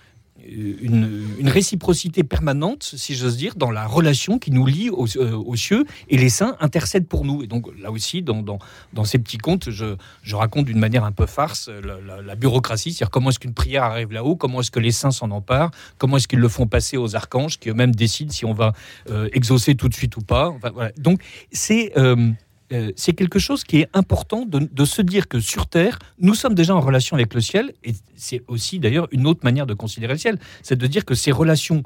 une, 0.51 1.49
réciprocité 1.49 2.23
permanente, 2.23 2.83
si 2.83 3.15
j'ose 3.15 3.37
dire, 3.37 3.55
dans 3.57 3.71
la 3.71 3.87
relation 3.87 4.39
qui 4.39 4.51
nous 4.51 4.67
lie 4.67 4.89
euh, 4.89 5.37
aux, 5.37 5.57
cieux, 5.57 5.85
et 6.09 6.17
les 6.17 6.29
saints 6.29 6.57
intercèdent 6.61 7.07
pour 7.07 7.25
nous. 7.25 7.43
Et 7.43 7.47
donc 7.47 7.67
là 7.81 7.91
aussi, 7.91 8.23
dans, 8.23 8.59
ces 9.05 9.19
petits 9.19 9.39
contes, 9.39 9.71
je, 9.71 9.97
raconte 10.35 10.67
d'une 10.67 10.79
manière 10.79 11.05
un 11.05 11.13
peu 11.13 11.27
farce 11.27 11.69
la, 11.69 12.35
bureaucratie, 12.35 12.93
c'est-à-dire 12.93 13.11
comment 13.11 13.31
est-ce 13.31 13.39
qu'une 13.39 13.55
prière 13.55 13.83
arrive 13.83 14.13
là-haut, 14.13 14.37
comment 14.37 14.61
est-ce 14.61 14.71
que 14.71 14.81
les 14.81 14.93
saints 14.93 15.11
s'en 15.11 15.31
emparent, 15.31 15.71
comment 15.99 16.17
est-ce 16.17 16.29
qu'ils 16.29 16.39
le 16.39 16.49
font 16.49 16.67
passer 16.67 16.97
aux 16.97 17.17
archanges, 17.17 17.59
qui 17.59 17.69
eux-mêmes 17.69 17.95
décident 17.95 18.33
si 18.33 18.45
on 18.45 18.55
va 18.55 18.73
euh, 19.11 19.29
exaucer 19.33 19.75
tout 19.75 19.89
de 19.89 19.95
suite 19.95 20.17
ou 20.17 20.23
pas. 20.23 20.55
Donc 20.97 21.23
c'est... 21.53 21.93
Euh, 21.97 22.31
euh, 22.73 22.93
c'est 22.97 23.13
quelque 23.13 23.39
chose 23.39 23.65
qui 23.65 23.81
est 23.81 23.89
important 23.95 24.47
de, 24.47 24.85
se 24.85 25.03
dire 25.03 25.29
que 25.29 25.41
sur 25.41 25.67
Terre, 25.67 25.99
nous 26.19 26.35
sommes 26.35 26.55
déjà 26.55 26.75
en 26.75 26.81
relation 26.81 27.17
avec 27.17 27.35
le 27.35 27.41
ciel, 27.41 27.73
et 27.85 27.95
c'est 28.17 28.43
aussi 28.49 28.79
d'ailleurs 28.79 29.09
une 29.11 29.27
autre 29.27 29.41
manière 29.43 29.67
de 29.67 29.75
considérer 29.75 30.13
le 30.15 30.19
ciel, 30.19 30.39
c'est 30.63 30.77
de 30.77 30.87
dire 30.87 31.05
que 31.05 31.15
ces 31.15 31.33
relations 31.33 31.83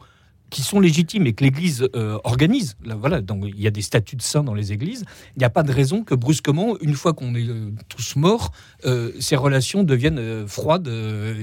qui 0.50 0.62
sont 0.62 0.78
légitimes 0.78 1.26
et 1.26 1.32
que 1.32 1.42
l'Église 1.42 1.88
euh, 1.96 2.18
organise, 2.22 2.76
là, 2.84 2.94
voilà, 2.94 3.22
donc 3.22 3.44
il 3.48 3.60
y 3.60 3.66
a 3.66 3.70
des 3.70 3.82
statuts 3.82 4.16
de 4.16 4.22
saints 4.22 4.44
dans 4.44 4.54
les 4.54 4.72
églises, 4.72 5.04
il 5.36 5.38
n'y 5.38 5.44
a 5.44 5.50
pas 5.50 5.62
de 5.62 5.72
raison 5.72 6.04
que 6.04 6.14
brusquement, 6.14 6.76
une 6.80 6.94
fois 6.94 7.12
qu'on 7.14 7.34
est 7.34 7.48
euh, 7.48 7.70
tous 7.88 8.16
morts, 8.16 8.52
ces 9.18 9.36
relations 9.36 9.82
deviennent 9.82 10.46
froides, 10.46 10.88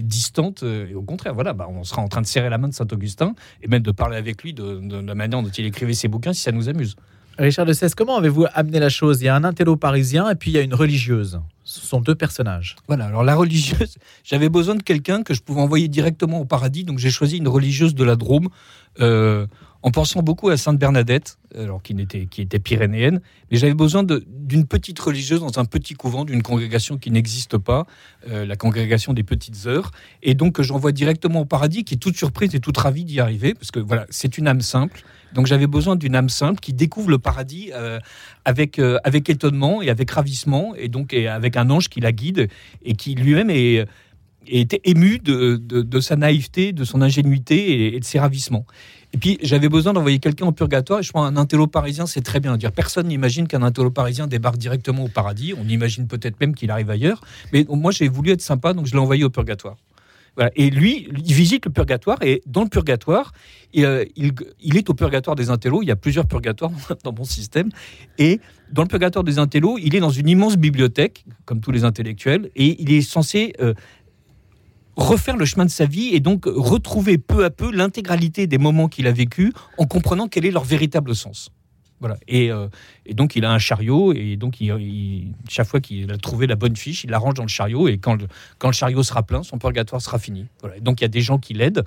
distantes, 0.04 0.64
et 0.64 0.94
au 0.94 1.02
contraire, 1.02 1.34
voilà, 1.34 1.54
bah, 1.54 1.68
on 1.68 1.84
sera 1.84 2.02
en 2.02 2.08
train 2.08 2.22
de 2.22 2.28
serrer 2.28 2.50
la 2.50 2.60
main 2.60 2.70
de 2.70 2.74
Saint 2.74 2.88
Augustin, 2.92 3.34
et 3.62 3.68
même 3.68 3.82
de 3.82 3.92
parler 3.92 4.18
avec 4.18 4.44
lui 4.44 4.54
de, 4.54 4.80
de 4.80 5.00
la 5.00 5.16
manière 5.16 5.42
dont 5.42 5.50
il 5.50 5.66
écrivait 5.66 5.94
ses 5.94 6.08
bouquins, 6.08 6.34
si 6.34 6.42
ça 6.42 6.52
nous 6.52 6.70
amuse. 6.70 6.96
Richard 7.38 7.66
de 7.66 7.74
Cesse, 7.74 7.96
comment 7.96 8.18
avez-vous 8.18 8.46
amené 8.54 8.80
la 8.80 8.90
chose? 8.90 9.22
Il 9.22 9.26
y 9.26 9.28
a 9.28 9.36
un 9.36 9.44
intello 9.44 9.76
parisien 9.76 10.30
et 10.30 10.36
puis 10.36 10.52
il 10.52 10.54
y 10.56 10.58
a 10.58 10.62
une 10.62 10.74
religieuse. 10.74 11.40
Ce 11.64 11.80
sont 11.80 12.02
deux 12.02 12.16
personnages. 12.16 12.76
Voilà, 12.88 13.06
alors 13.06 13.24
la 13.24 13.36
religieuse, 13.36 13.98
j'avais 14.24 14.50
besoin 14.50 14.76
de 14.76 14.84
quelqu'un 14.84 15.24
que 15.24 15.34
je 15.34 15.42
pouvais 15.42 15.62
envoyer 15.62 15.88
directement 15.88 16.42
au 16.42 16.46
paradis, 16.46 16.84
donc 16.84 17.00
j'ai 17.00 17.10
choisi 17.10 17.38
une 17.38 17.48
religieuse 17.48 17.96
de 17.96 18.04
la 18.04 18.16
Drôme. 18.16 18.50
Euh, 19.00 19.48
en 19.84 19.92
pensant 19.92 20.22
beaucoup 20.22 20.50
à 20.50 20.58
Sainte 20.58 20.78
Bernadette, 20.78 21.38
alors 21.56 21.82
qui 21.82 21.94
était, 22.00 22.28
qui 22.28 22.42
était 22.42 22.60
pyrénéenne, 22.60 23.20
mais 23.50 23.58
j'avais 23.58 23.74
besoin 23.74 24.04
d'une 24.04 24.66
petite 24.66 25.00
religieuse 25.00 25.40
dans 25.40 25.60
un 25.60 25.66
petit 25.66 25.96
couvent 25.96 26.24
d'une 26.24 26.44
congrégation 26.44 26.98
qui 26.98 27.10
n'existe 27.10 27.58
pas, 27.58 27.86
euh, 28.30 28.46
la 28.46 28.56
congrégation 28.56 29.14
des 29.14 29.24
petites 29.24 29.66
heures, 29.66 29.92
et 30.22 30.36
donc 30.36 30.54
que 30.54 30.64
j'envoie 30.64 30.92
directement 30.92 31.42
au 31.42 31.46
paradis, 31.46 31.84
qui 31.84 31.96
est 31.96 31.98
toute 31.98 32.16
surprise 32.16 32.54
et 32.54 32.60
toute 32.60 32.78
ravie 32.78 33.06
d'y 33.06 33.20
arriver, 33.20 33.54
parce 33.54 33.72
que 33.72 33.80
voilà, 33.80 34.06
c'est 34.10 34.38
une 34.38 34.48
âme 34.48 34.62
simple. 34.62 35.04
Donc 35.34 35.48
j'avais 35.48 35.68
besoin 35.68 35.96
d'une 35.96 36.16
âme 36.16 36.30
simple 36.30 36.60
qui 36.60 36.74
découvre 36.74 37.10
le 37.10 37.18
paradis 37.18 37.72
euh, 37.74 38.00
avec, 38.46 38.80
euh, 38.80 39.00
avec 39.04 39.30
étonnement 39.30 39.82
et 39.82 39.90
avec 39.90 40.12
ravissement, 40.12 40.76
et 40.76 40.90
donc 40.90 41.14
avec 41.14 41.58
un 41.58 41.70
ange 41.70 41.90
qui 41.90 42.02
la 42.02 42.12
guide 42.12 42.50
et 42.84 42.96
qui 42.96 43.16
lui-même 43.16 43.50
est 43.50 43.88
était 44.48 44.82
ému 44.84 45.20
de, 45.20 45.56
de, 45.58 46.00
sa 46.00 46.16
naïveté, 46.16 46.74
de 46.74 46.84
son 46.84 47.02
ingénuité 47.02 47.96
et, 47.96 48.00
de 48.00 48.06
ses 48.06 48.20
ravissements. 48.20 48.66
Et 49.14 49.18
puis 49.18 49.38
j'avais 49.42 49.70
besoin 49.70 49.94
d'envoyer 49.94 50.20
quelqu'un 50.20 50.46
au 50.46 50.52
purgatoire. 50.52 51.00
Et 51.00 51.04
je 51.04 51.12
pense 51.12 51.26
un 51.26 51.38
intello 51.38 51.68
parisien, 51.68 52.06
c'est 52.06 52.22
très 52.22 52.40
bien. 52.40 52.58
Dire 52.58 52.72
personne 52.72 53.08
n'imagine 53.08 53.48
qu'un 53.48 53.64
intello 53.64 53.92
parisien 53.92 54.28
débarque 54.28 54.58
directement 54.58 55.06
au 55.06 55.10
paradis. 55.10 55.54
On 55.58 55.68
imagine 55.68 56.08
peut-être 56.08 56.40
même 56.40 56.56
qu'il 56.56 56.72
arrive 56.72 56.90
ailleurs. 56.90 57.22
Mais 57.54 57.66
moi, 57.70 57.92
j'ai 57.92 58.08
voulu 58.08 58.32
être 58.32 58.42
sympa, 58.42 58.74
donc 58.74 58.86
je 58.86 58.94
l'ai 58.94 59.00
envoyé 59.00 59.24
au 59.24 59.30
purgatoire. 59.30 59.76
Et 60.56 60.70
lui, 60.70 61.10
il 61.14 61.34
visite 61.34 61.66
le 61.66 61.72
purgatoire 61.72 62.18
et 62.22 62.42
dans 62.46 62.64
le 62.64 62.70
purgatoire, 62.70 63.34
euh, 63.78 64.06
il, 64.16 64.32
il, 64.62 64.78
est 64.78 64.90
au 64.90 64.94
purgatoire 64.94 65.36
des 65.36 65.50
intellos. 65.50 65.82
Il 65.82 65.88
y 65.88 65.92
a 65.92 65.96
plusieurs 65.98 66.26
purgatoires 66.26 66.72
dans 67.04 67.14
mon 67.14 67.26
système. 67.26 67.70
Et 68.18 68.40
dans 68.72 68.82
le 68.82 68.88
purgatoire 68.88 69.26
des 69.26 69.40
intellos, 69.40 69.78
il 69.78 69.94
est 69.94 70.00
dans 70.00 70.10
une 70.10 70.30
immense 70.30 70.56
bibliothèque, 70.56 71.26
comme 71.46 71.60
tous 71.60 71.72
les 71.72 71.84
intellectuels, 71.84 72.50
et 72.56 72.82
il 72.82 72.92
est 72.94 73.02
censé 73.02 73.54
euh, 73.60 73.74
refaire 74.96 75.38
le 75.38 75.46
chemin 75.46 75.66
de 75.66 75.70
sa 75.70 75.86
vie 75.86 76.10
et 76.14 76.20
donc 76.20 76.44
retrouver 76.46 77.18
peu 77.18 77.46
à 77.46 77.50
peu 77.50 77.72
l'intégralité 77.72 78.48
des 78.48 78.58
moments 78.58 78.88
qu'il 78.88 79.08
a 79.08 79.12
vécus 79.12 79.54
en 79.78 79.86
comprenant 79.86 80.28
quel 80.28 80.46
est 80.46 80.52
leur 80.52 80.64
véritable 80.64 81.16
sens. 81.16 81.50
Voilà. 82.00 82.18
Et, 82.28 82.52
euh, 82.52 82.68
et, 83.06 83.14
donc 83.14 83.36
il 83.36 83.46
a 83.46 83.52
un 83.52 83.60
chariot 83.60 84.12
et 84.14 84.36
donc 84.36 84.60
il, 84.60 85.34
chaque 85.48 85.68
fois 85.68 85.80
qu'il 85.80 86.12
a 86.12 86.18
trouvé 86.18 86.48
la 86.48 86.56
bonne 86.56 86.76
fiche, 86.76 87.04
il 87.04 87.12
la 87.12 87.20
range 87.20 87.36
dans 87.36 87.44
le 87.44 87.50
chariot 87.50 87.88
et 87.88 88.00
quand 88.00 88.16
le, 88.16 88.28
quand 88.58 88.70
le 88.70 88.74
chariot 88.74 89.04
sera 89.04 89.22
plein, 89.22 89.44
son 89.44 89.60
purgatoire 89.60 90.02
sera 90.02 90.18
fini. 90.18 90.48
Voilà. 90.62 90.80
donc 90.80 91.02
il 91.02 91.04
y 91.04 91.06
a 91.06 91.10
des 91.10 91.22
gens 91.22 91.38
qui 91.38 91.54
l'aident. 91.54 91.84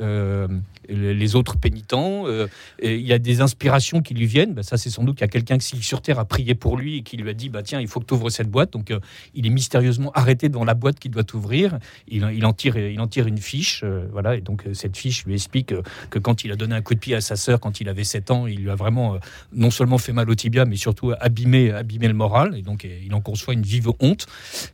Euh, 0.00 0.48
les 0.88 1.34
autres 1.34 1.56
pénitents. 1.56 2.26
Euh, 2.26 2.46
il 2.80 3.00
y 3.00 3.12
a 3.12 3.18
des 3.18 3.40
inspirations 3.40 4.02
qui 4.02 4.14
lui 4.14 4.26
viennent. 4.26 4.54
Bah, 4.54 4.62
ça, 4.62 4.76
c'est 4.76 4.90
sans 4.90 5.02
doute 5.02 5.16
qu'il 5.16 5.24
y 5.24 5.24
a 5.24 5.28
quelqu'un 5.28 5.58
qui 5.58 5.82
sur 5.82 6.00
Terre 6.00 6.18
a 6.18 6.24
prié 6.24 6.54
pour 6.54 6.76
lui 6.76 6.98
et 6.98 7.02
qui 7.02 7.16
lui 7.16 7.28
a 7.28 7.34
dit 7.34 7.48
bah, 7.48 7.62
Tiens, 7.62 7.80
il 7.80 7.88
faut 7.88 7.98
que 7.98 8.06
tu 8.06 8.14
ouvres 8.14 8.30
cette 8.30 8.48
boîte. 8.48 8.72
Donc, 8.72 8.90
euh, 8.90 9.00
il 9.34 9.46
est 9.46 9.50
mystérieusement 9.50 10.12
arrêté 10.12 10.48
devant 10.48 10.64
la 10.64 10.74
boîte 10.74 11.00
qui 11.00 11.08
doit 11.08 11.24
ouvrir. 11.34 11.78
Il, 12.08 12.24
en, 12.24 12.52
tire, 12.52 12.76
il 12.76 13.00
en 13.00 13.08
tire 13.08 13.26
une 13.26 13.38
fiche. 13.38 13.84
Voilà, 14.12 14.36
et 14.36 14.40
donc, 14.40 14.64
cette 14.74 14.96
fiche 14.96 15.24
lui 15.24 15.34
explique 15.34 15.74
que 16.10 16.18
quand 16.18 16.44
il 16.44 16.52
a 16.52 16.56
donné 16.56 16.74
un 16.74 16.82
coup 16.82 16.94
de 16.94 17.00
pied 17.00 17.14
à 17.14 17.20
sa 17.20 17.36
sœur 17.36 17.58
quand 17.58 17.80
il 17.80 17.88
avait 17.88 18.04
7 18.04 18.30
ans, 18.30 18.46
il 18.46 18.60
lui 18.60 18.70
a 18.70 18.74
vraiment 18.74 19.18
non 19.52 19.70
seulement 19.70 19.98
fait 19.98 20.12
mal 20.12 20.30
au 20.30 20.34
tibia, 20.34 20.64
mais 20.64 20.76
surtout 20.76 21.12
abîmé, 21.18 21.72
abîmé 21.72 22.08
le 22.08 22.14
moral. 22.14 22.56
Et 22.56 22.62
donc, 22.62 22.84
il 22.84 23.12
en 23.14 23.20
conçoit 23.20 23.54
une 23.54 23.62
vive 23.62 23.90
honte 24.00 24.26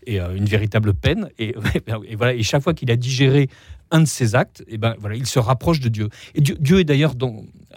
et 0.07 0.19
une 0.19 0.47
véritable 0.47 0.95
peine. 0.95 1.31
Et 1.39 1.55
voilà, 2.17 2.35
et 2.35 2.43
chaque 2.43 2.63
fois 2.63 2.75
qu'il 2.75 2.91
a 2.91 2.97
digéré 2.97 3.49
un 3.93 4.01
de 4.01 4.07
ses 4.07 4.35
actes, 4.35 4.65
et 4.67 4.79
ben 4.79 4.97
voilà, 4.99 5.15
il 5.15 5.27
se 5.27 5.39
rapproche 5.39 5.79
de 5.79 5.89
Dieu. 5.89 6.09
Et 6.35 6.41
Dieu, 6.41 6.81
est 6.81 6.85
d'ailleurs 6.85 7.15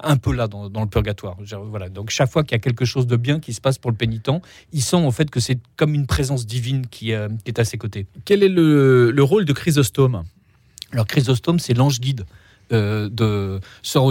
un 0.02 0.18
peu 0.18 0.34
là 0.34 0.48
dans, 0.48 0.64
le 0.68 0.88
purgatoire. 0.88 1.38
Voilà, 1.70 1.90
donc 1.90 2.10
chaque 2.10 2.32
fois 2.32 2.44
qu'il 2.44 2.54
y 2.54 2.56
a 2.56 2.60
quelque 2.60 2.86
chose 2.86 3.06
de 3.06 3.18
bien 3.18 3.40
qui 3.40 3.54
se 3.54 3.62
passe 3.62 3.78
pour 3.78 3.92
le 3.92 3.98
pénitent, 3.98 4.32
il 4.72 4.82
sent 4.82 4.96
en 4.96 5.12
fait 5.12 5.30
que 5.30 5.40
c'est 5.40 5.60
comme 5.76 5.94
une 5.94 6.08
présence 6.08 6.48
divine 6.48 6.88
qui, 6.88 7.14
euh, 7.14 7.28
est 7.46 7.60
à 7.60 7.66
ses 7.66 7.78
côtés. 7.78 8.08
Quel 8.24 8.42
est 8.42 8.50
le, 8.50 9.12
le 9.12 9.24
rôle 9.24 9.46
de 9.46 9.54
Chrysostome? 9.54 10.24
Alors 10.92 11.06
Chrysostome, 11.06 11.60
c'est 11.60 11.74
l'ange 11.74 12.00
guide. 12.00 12.26
Euh, 12.72 13.10
de 13.12 13.60
Sir 13.84 14.02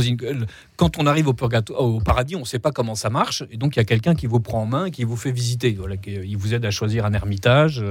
Quand 0.77 0.99
on 0.99 1.07
arrive 1.07 1.27
au, 1.27 1.35
au 1.77 2.01
paradis, 2.01 2.37
on 2.37 2.41
ne 2.41 2.45
sait 2.45 2.61
pas 2.61 2.71
comment 2.71 2.95
ça 2.95 3.11
marche, 3.11 3.43
et 3.51 3.57
donc 3.57 3.75
il 3.75 3.81
y 3.81 3.83
a 3.83 3.85
quelqu'un 3.85 4.15
qui 4.15 4.29
vous 4.29 4.39
prend 4.39 4.63
en 4.63 4.67
main, 4.67 4.91
qui 4.91 5.03
vous 5.03 5.17
fait 5.17 5.33
visiter. 5.33 5.73
Voilà, 5.73 5.97
il 6.07 6.37
vous 6.37 6.55
aide 6.55 6.65
à 6.65 6.71
choisir 6.71 7.05
un 7.05 7.13
ermitage, 7.15 7.85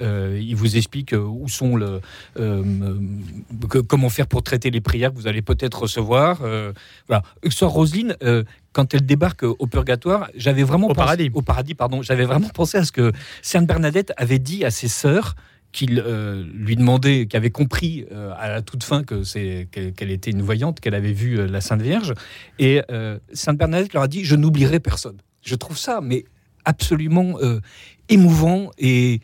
euh, 0.00 0.40
il 0.40 0.54
vous 0.54 0.76
explique 0.76 1.14
euh, 1.14 1.18
où 1.18 1.48
sont 1.48 1.76
le, 1.76 2.00
comment 3.88 4.08
faire 4.08 4.28
pour 4.28 4.44
traiter 4.44 4.70
les 4.70 4.80
prières 4.80 5.10
que 5.10 5.16
vous 5.16 5.26
allez 5.26 5.42
peut-être 5.42 5.82
recevoir. 5.82 6.38
voilà. 7.08 7.22
Sœur 7.48 7.70
Roselyne, 7.70 8.16
quand 8.72 8.94
elle 8.94 9.06
débarque 9.06 9.42
au 9.42 9.66
purgatoire, 9.66 10.28
j'avais 10.36 10.62
vraiment 10.62 10.88
au 10.88 10.94
paradis. 10.94 11.30
Au 11.34 11.42
paradis, 11.42 11.74
pardon. 11.74 12.02
J'avais 12.02 12.24
vraiment 12.24 12.48
pensé 12.48 12.78
à 12.78 12.84
ce 12.84 12.92
que 12.92 13.12
Sainte 13.42 13.66
Bernadette 13.66 14.12
avait 14.16 14.38
dit 14.38 14.64
à 14.64 14.70
ses 14.70 14.88
sœurs 14.88 15.34
qu'il 15.74 16.00
euh, 16.06 16.44
lui 16.54 16.76
demandait, 16.76 17.26
qui 17.26 17.36
avait 17.36 17.50
compris 17.50 18.06
euh, 18.12 18.32
à 18.38 18.48
la 18.48 18.62
toute 18.62 18.84
fin 18.84 19.02
que 19.02 19.24
c'est 19.24 19.68
qu'elle 19.72 20.12
était 20.12 20.30
une 20.30 20.40
voyante, 20.40 20.78
qu'elle 20.78 20.94
avait 20.94 21.12
vu 21.12 21.36
euh, 21.36 21.48
la 21.48 21.60
Sainte 21.60 21.82
Vierge, 21.82 22.14
et 22.60 22.80
Sainte 23.32 23.58
Bernadette 23.58 23.92
leur 23.92 24.04
a 24.04 24.08
dit 24.08 24.24
je 24.24 24.36
n'oublierai 24.36 24.78
personne. 24.78 25.18
Je 25.42 25.56
trouve 25.56 25.76
ça 25.76 26.00
mais 26.00 26.24
absolument 26.64 27.34
émouvant 28.08 28.70
et, 28.78 29.20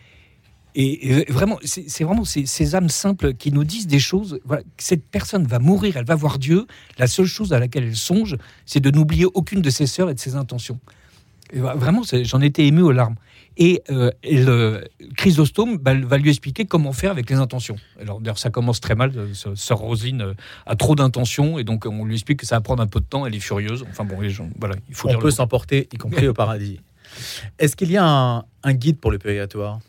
et, 0.75 1.25
vraiment, 1.31 1.59
c'est 1.63 2.05
vraiment 2.05 2.25
ces, 2.25 2.75
âmes 2.75 2.89
simples 2.89 3.35
qui 3.35 3.53
nous 3.53 3.65
disent 3.65 3.87
des 3.87 4.01
choses. 4.01 4.41
cette 4.77 5.05
personne 5.05 5.47
va 5.47 5.61
mourir, 5.61 5.97
elle 5.97 6.05
va 6.05 6.17
voir 6.17 6.39
Dieu. 6.39 6.67
La 6.99 7.07
seule 7.07 7.27
chose 7.27 7.53
à 7.53 7.61
laquelle 7.61 7.85
elle 7.85 7.97
songe, 7.97 8.37
c'est 8.67 8.81
de 8.81 8.91
n'oublier 8.91 9.27
aucune 9.33 9.63
de 9.63 9.71
ses 9.71 9.87
sœurs 9.87 10.11
et 10.11 10.15
de 10.15 10.21
ses 10.21 10.35
intentions. 10.35 10.81
vraiment, 11.53 12.03
j'en 12.25 12.41
étais 12.41 12.67
ému 12.67 12.83
aux 12.83 12.93
larmes. 12.93 13.17
Et, 13.61 13.83
euh, 13.91 14.11
le 14.25 14.89
Chrysostome 15.19 15.79
va 15.83 16.17
lui 16.17 16.31
expliquer 16.31 16.65
comment 16.65 16.95
faire 16.95 17.11
avec 17.11 17.29
les 17.29 17.37
intentions. 17.37 17.77
Alors 18.01 18.19
d'ailleurs, 18.19 18.39
ça 18.39 18.49
commence 18.49 18.81
très 18.81 18.95
mal. 18.95 19.13
Sœur 19.55 19.79
Rosine 19.79 20.23
euh, 20.23 20.35
a 20.65 20.77
trop 20.77 20.95
d'intentions 20.95 21.59
et 21.59 21.65
donc 21.65 21.85
on 21.85 22.07
lui 22.07 22.15
explique 22.15 22.41
que 22.41 22.47
ça 22.47 22.57
va 22.57 22.63
prendre 22.63 22.83
un 22.83 22.87
peu 22.87 23.01
de 23.01 23.05
temps. 23.05 23.27
Elle 23.27 23.35
est 23.35 23.41
furieuse. 23.41 23.85
Enfin 23.91 24.05
bon, 24.05 24.19
les 24.19 24.31
gens, 24.31 24.49
voilà, 24.59 24.77
il 24.89 24.95
faut. 24.95 25.11
On 25.11 25.19
peut 25.19 25.31
s'emporter, 25.31 25.89
y 25.93 25.99
compris 25.99 26.27
au 26.27 26.33
paradis. 26.33 26.81
Est-ce 27.59 27.77
qu'il 27.77 27.91
y 27.91 27.99
a 27.99 28.45
un, 28.63 28.73
guide 28.73 28.99
pour 28.99 29.11
le 29.11 29.19
purgatoire? 29.19 29.81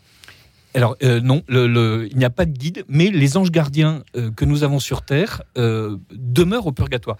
Alors 0.74 0.98
euh, 1.04 1.22
non, 1.22 1.42
le, 1.48 2.10
il 2.12 2.18
n'y 2.18 2.26
a 2.26 2.30
pas 2.30 2.46
de 2.46 2.52
guide, 2.52 2.84
mais 2.90 3.10
les 3.10 3.38
anges 3.38 3.52
gardiens 3.52 4.04
que 4.36 4.44
nous 4.44 4.64
avons 4.64 4.80
sur 4.80 5.02
Terre 5.02 5.44
demeurent 5.56 6.68
au 6.68 6.72
purgatoire. 6.74 7.16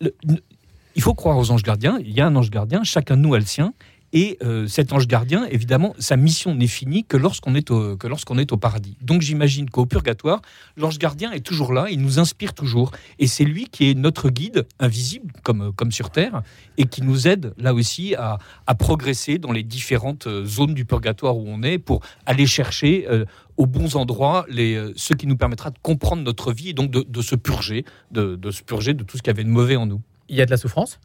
il 0.00 1.02
faut 1.02 1.14
croire 1.14 1.36
aux 1.36 1.50
anges 1.50 1.62
gardiens. 1.62 1.98
Il 2.00 2.12
y 2.12 2.22
a 2.22 2.26
un 2.26 2.36
ange 2.36 2.50
gardien, 2.50 2.84
chacun 2.84 3.18
de 3.18 3.22
nous 3.22 3.34
a 3.34 3.38
le 3.38 3.44
sien, 3.44 3.74
Et 4.16 4.38
euh, 4.42 4.68
cet 4.68 4.92
ange 4.92 5.08
gardien, 5.08 5.44
évidemment, 5.50 5.92
sa 5.98 6.16
mission 6.16 6.54
n'est 6.54 6.68
finie 6.68 7.04
que 7.04 7.16
lorsqu'on 7.16 7.56
est, 7.56 7.72
au, 7.72 7.98
est 7.98 8.52
au 8.52 8.56
paradis. 8.56 8.96
Donc 9.02 9.22
j'imagine 9.22 9.68
qu'au 9.68 9.86
purgatoire, 9.86 10.40
l'ange 10.76 10.98
gardien 10.98 11.32
est 11.32 11.44
toujours 11.44 11.72
là, 11.72 11.86
il 11.90 12.00
nous 12.00 12.20
inspire 12.20 12.54
toujours. 12.54 12.92
Et 13.18 13.26
c'est 13.26 13.44
lui 13.44 13.66
qui 13.66 13.90
est 13.90 13.94
notre 13.94 14.30
guide, 14.30 14.68
invisible, 14.78 15.32
comme, 15.42 15.72
comme 15.74 15.90
sur 15.90 16.10
Terre, 16.10 16.42
et 16.78 16.86
qui 16.86 17.02
nous 17.02 17.26
aide 17.26 17.54
là 17.58 17.74
aussi 17.74 18.14
à, 18.14 18.38
à 18.68 18.76
progresser 18.76 19.38
dans 19.38 19.50
les 19.50 19.64
différentes 19.64 20.28
euh, 20.28 20.44
zones 20.44 20.74
du 20.74 20.84
purgatoire 20.84 21.36
où 21.36 21.44
on 21.48 21.64
est 21.64 21.78
pour 21.78 22.00
aller 22.24 22.46
chercher 22.46 23.06
euh, 23.10 23.24
aux 23.56 23.66
bons 23.66 23.96
endroits 23.96 24.46
les, 24.48 24.92
ce 24.94 25.14
qui 25.14 25.26
nous 25.26 25.36
permettra 25.36 25.70
de 25.70 25.78
comprendre 25.82 26.22
notre 26.22 26.52
vie 26.52 26.68
et 26.68 26.72
donc 26.72 26.92
de, 26.92 27.04
de 27.06 27.20
se 27.20 27.34
purger, 27.34 27.84
de, 28.12 28.36
de 28.36 28.50
se 28.52 28.62
purger 28.62 28.94
de 28.94 29.02
tout 29.02 29.16
ce 29.16 29.22
qu'il 29.22 29.32
y 29.32 29.34
avait 29.34 29.44
de 29.44 29.48
mauvais 29.48 29.74
en 29.74 29.86
nous. 29.86 30.00
Il 30.28 30.36
y 30.36 30.40
a 30.40 30.46
de 30.46 30.50
la 30.52 30.56
souffrance? 30.56 31.00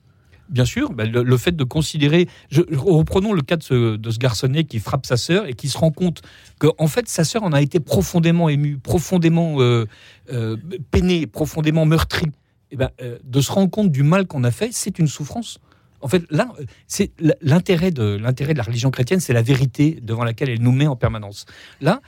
Bien 0.49 0.65
sûr, 0.65 0.93
ben, 0.93 1.11
le, 1.11 1.37
fait 1.37 1.55
de 1.55 1.63
considérer. 1.63 2.27
Reprenons 2.51 3.33
le 3.33 3.41
cas 3.43 3.55
de 3.55 3.63
ce, 3.63 3.95
de 3.97 4.17
garçonnet 4.17 4.63
qui 4.63 4.79
frappe 4.79 5.05
sa 5.05 5.15
sœur 5.15 5.45
et 5.45 5.53
qui 5.53 5.69
se 5.69 5.77
rend 5.77 5.91
compte 5.91 6.23
que, 6.59 6.67
en 6.79 6.87
fait, 6.87 7.07
sa 7.07 7.23
sœur 7.23 7.43
en 7.43 7.53
a 7.53 7.61
été 7.61 7.79
profondément 7.79 8.49
émue, 8.49 8.77
profondément 8.79 9.61
euh, 9.61 9.85
euh, 10.33 10.57
peinée, 10.89 11.27
profondément 11.27 11.85
meurtrie. 11.85 12.31
Et 12.71 12.77
ben, 12.77 12.89
euh, 13.01 13.19
de 13.23 13.41
se 13.41 13.51
rendre 13.51 13.69
compte 13.69 13.91
du 13.91 14.01
mal 14.01 14.25
qu'on 14.25 14.43
a 14.43 14.51
fait, 14.51 14.69
c'est 14.71 14.97
une 14.97 15.07
souffrance. 15.07 15.59
En 16.01 16.07
fait, 16.07 16.23
là, 16.31 16.47
c'est 16.87 17.11
l'intérêt 17.41 17.91
de 17.91 18.17
l'intérêt 18.19 18.53
de 18.53 18.57
la 18.57 18.63
religion 18.63 18.89
chrétienne, 18.89 19.19
c'est 19.19 19.33
la 19.33 19.41
vérité 19.41 19.99
devant 20.01 20.23
laquelle 20.23 20.49
elle 20.49 20.61
nous 20.61 20.71
met 20.71 20.87
en 20.87 20.95
permanence. 20.95 21.45
Là, 21.81 22.01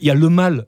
il 0.00 0.08
y 0.08 0.10
a 0.10 0.14
le 0.14 0.28
mal 0.28 0.66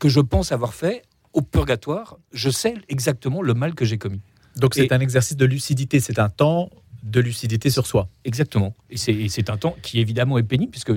que 0.00 0.08
je 0.08 0.20
pense 0.20 0.52
avoir 0.52 0.74
fait 0.74 1.02
au 1.32 1.40
purgatoire. 1.40 2.18
Je 2.32 2.50
sais 2.50 2.74
exactement 2.88 3.40
le 3.40 3.54
mal 3.54 3.74
que 3.74 3.84
j'ai 3.84 3.98
commis. 3.98 4.20
Donc 4.58 4.74
c'est 4.74 4.92
un 4.92 5.00
exercice 5.00 5.36
de 5.36 5.44
lucidité, 5.44 6.00
c'est 6.00 6.18
un 6.18 6.28
temps 6.28 6.70
de 7.02 7.20
lucidité 7.20 7.70
sur 7.70 7.86
soi. 7.86 8.08
Exactement. 8.24 8.74
Et 8.90 9.28
c'est 9.28 9.50
un 9.50 9.56
temps 9.56 9.76
qui 9.82 10.00
évidemment 10.00 10.38
est 10.38 10.42
pénible, 10.42 10.70
puisque 10.70 10.90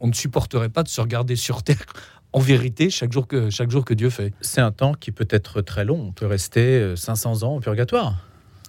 on 0.00 0.06
ne 0.06 0.12
supporterait 0.12 0.68
pas 0.68 0.82
de 0.82 0.88
se 0.88 1.00
regarder 1.00 1.36
sur 1.36 1.62
Terre 1.62 1.84
en 2.32 2.40
vérité 2.40 2.90
chaque 2.90 3.12
jour 3.12 3.26
que, 3.26 3.50
chaque 3.50 3.70
jour 3.70 3.84
que 3.84 3.94
Dieu 3.94 4.10
fait. 4.10 4.32
C'est 4.40 4.60
un 4.60 4.72
temps 4.72 4.92
qui 4.92 5.12
peut 5.12 5.28
être 5.30 5.62
très 5.62 5.84
long. 5.84 6.08
On 6.08 6.12
peut 6.12 6.26
rester 6.26 6.94
500 6.96 7.44
ans 7.44 7.56
au 7.56 7.60
purgatoire. 7.60 8.26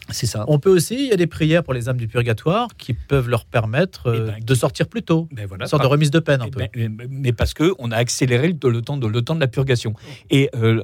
C'est 0.09 0.25
ça. 0.25 0.45
On 0.47 0.59
peut 0.59 0.69
aussi, 0.69 0.95
il 0.95 1.07
y 1.07 1.11
a 1.11 1.17
des 1.17 1.27
prières 1.27 1.63
pour 1.63 1.73
les 1.73 1.89
âmes 1.89 1.97
du 1.97 2.07
purgatoire 2.07 2.69
qui 2.77 2.93
peuvent 2.93 3.27
leur 3.27 3.45
permettre 3.45 4.13
eh 4.15 4.31
ben, 4.31 4.35
de 4.41 4.55
sortir 4.55 4.87
plus 4.87 5.03
tôt. 5.03 5.27
Ben 5.31 5.45
voilà, 5.45 5.65
une 5.65 5.69
sorte 5.69 5.83
de 5.83 5.87
remise 5.87 6.11
de 6.11 6.19
peine 6.19 6.41
un 6.41 6.45
eh 6.47 6.51
peu. 6.51 6.61
Ben, 6.73 7.07
mais 7.09 7.33
parce 7.33 7.53
que 7.53 7.73
on 7.77 7.91
a 7.91 7.97
accéléré 7.97 8.47
le, 8.47 8.69
le, 8.69 8.81
temps, 8.81 8.97
de, 8.97 9.07
le 9.07 9.21
temps 9.21 9.35
de 9.35 9.41
la 9.41 9.47
purgation. 9.47 9.93
Et 10.29 10.49
euh, 10.55 10.81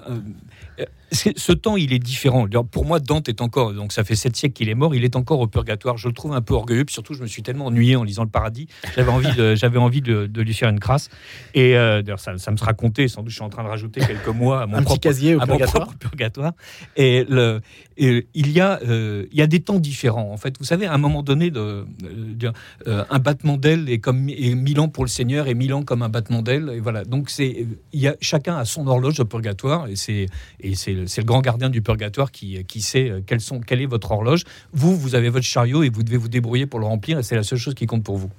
ce 1.14 1.52
temps, 1.52 1.78
il 1.78 1.94
est 1.94 2.00
différent. 2.00 2.48
Pour 2.72 2.86
moi, 2.86 3.00
Dante 3.00 3.30
est 3.30 3.42
encore, 3.42 3.74
donc 3.74 3.94
ça 3.94 4.04
fait 4.04 4.16
sept 4.16 4.36
siècles 4.36 4.54
qu'il 4.54 4.70
est 4.70 4.76
mort, 4.76 4.96
il 4.96 5.04
est 5.04 5.16
encore 5.16 5.40
au 5.40 5.48
purgatoire. 5.48 5.98
Je 5.98 6.08
le 6.08 6.14
trouve 6.14 6.34
un 6.34 6.42
peu 6.42 6.54
orgueilleux, 6.54 6.86
puis 6.86 6.94
surtout, 6.94 7.14
je 7.14 7.22
me 7.22 7.28
suis 7.28 7.44
tellement 7.44 7.68
ennuyé 7.68 7.96
en 7.96 8.04
lisant 8.04 8.24
le 8.24 8.30
paradis. 8.30 8.68
J'avais 8.96 9.12
envie, 9.12 9.34
de, 9.36 9.56
j'avais 9.56 9.78
envie 9.78 10.02
de, 10.02 10.26
de, 10.26 10.42
lui 10.42 10.54
faire 10.54 10.70
une 10.70 10.80
crasse. 10.80 11.10
Et 11.54 11.78
euh, 11.78 12.02
d'ailleurs, 12.02 12.20
ça, 12.20 12.38
ça, 12.38 12.52
me 12.52 12.58
sera 12.58 12.74
compté. 12.74 13.08
Sans 13.08 13.22
doute, 13.22 13.30
je 13.30 13.36
suis 13.36 13.44
en 13.44 13.50
train 13.50 13.64
de 13.64 13.70
rajouter 13.70 14.02
quelques 14.02 14.28
mois 14.28 14.64
à 14.64 14.66
mon, 14.66 14.78
un 14.78 14.82
propre, 14.82 15.00
petit 15.00 15.08
casier 15.08 15.36
au 15.36 15.42
à 15.42 15.46
purgatoire. 15.46 15.86
mon 15.86 15.92
propre 15.92 16.10
purgatoire. 16.10 16.54
Et, 16.96 17.26
le, 17.30 17.62
et 17.98 18.28
il, 18.34 18.52
y 18.52 18.60
a, 18.60 18.80
euh, 18.84 19.26
il 19.32 19.38
y 19.38 19.42
a 19.42 19.48
des 19.48 19.60
temps 19.60 19.80
différents. 19.80 20.32
En 20.32 20.38
fait, 20.38 20.58
vous 20.58 20.66
savez, 20.66 20.86
à 20.86 20.94
un 20.94 20.98
moment 20.98 21.24
donné, 21.24 21.52
de, 21.52 21.86
de 22.02 22.52
euh, 22.88 23.04
un 23.10 23.20
battement 23.20 23.58
d'aile 23.58 23.90
est 23.90 24.00
comme 24.00 24.30
et 24.30 24.56
mille 24.56 24.80
ans 24.80 24.88
pour 24.88 25.04
le 25.04 25.10
Seigneur 25.10 25.48
et 25.48 25.54
mille 25.54 25.74
ans 25.74 25.84
comme 25.84 26.02
un 26.02 26.10
battement 26.10 26.42
d'aile. 26.42 26.72
Et 26.74 26.80
voilà. 26.80 27.04
Donc, 27.04 27.30
c'est, 27.30 27.68
il 27.92 28.00
y 28.00 28.08
a, 28.08 28.16
chacun 28.22 28.58
a 28.58 28.66
son 28.66 28.88
horloge 28.88 29.20
au 29.20 29.26
purgatoire. 29.26 29.88
Et 29.88 29.96
c'est, 29.96 30.28
et 30.60 30.76
c'est, 30.76 31.03
c'est 31.08 31.22
le 31.22 31.26
grand 31.26 31.42
gardien 31.42 31.70
du 31.70 31.82
purgatoire 31.82 32.32
qui, 32.32 32.64
qui 32.66 32.82
sait 32.82 33.24
quelles 33.26 33.42
sont, 33.42 33.60
quelle 33.60 33.82
est 33.82 33.86
votre 33.86 34.12
horloge. 34.12 34.44
Vous, 34.74 34.98
vous 34.98 35.16
avez 35.16 35.30
votre 35.30 35.46
chariot 35.46 35.84
et 35.84 35.90
vous 35.90 36.04
devez 36.04 36.18
vous 36.18 36.30
débrouiller 36.30 36.66
pour 36.66 36.80
le 36.80 36.86
remplir 36.86 37.20
et 37.20 37.24
c'est 37.24 37.36
la 37.36 37.44
seule 37.44 37.60
chose 37.60 37.74
qui 37.74 37.86
compte 37.86 38.04
pour 38.04 38.18
vous. 38.18 38.30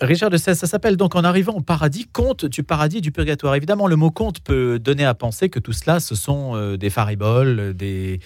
Richard 0.00 0.28
de 0.28 0.36
Sèze, 0.36 0.58
ça 0.58 0.66
s'appelle 0.66 0.96
donc 0.96 1.14
en 1.14 1.22
arrivant 1.22 1.52
au 1.52 1.60
paradis, 1.60 2.06
conte 2.12 2.44
du 2.46 2.64
paradis 2.64 3.00
du 3.00 3.12
purgatoire. 3.12 3.54
Évidemment, 3.54 3.86
le 3.86 3.94
mot 3.94 4.10
conte 4.10 4.40
peut 4.40 4.80
donner 4.80 5.04
à 5.04 5.14
penser 5.14 5.48
que 5.48 5.60
tout 5.60 5.72
cela, 5.72 6.00
ce 6.00 6.16
sont 6.16 6.56
euh, 6.56 6.76
des 6.76 6.90
fariboles, 6.90 7.74
des 7.74 8.18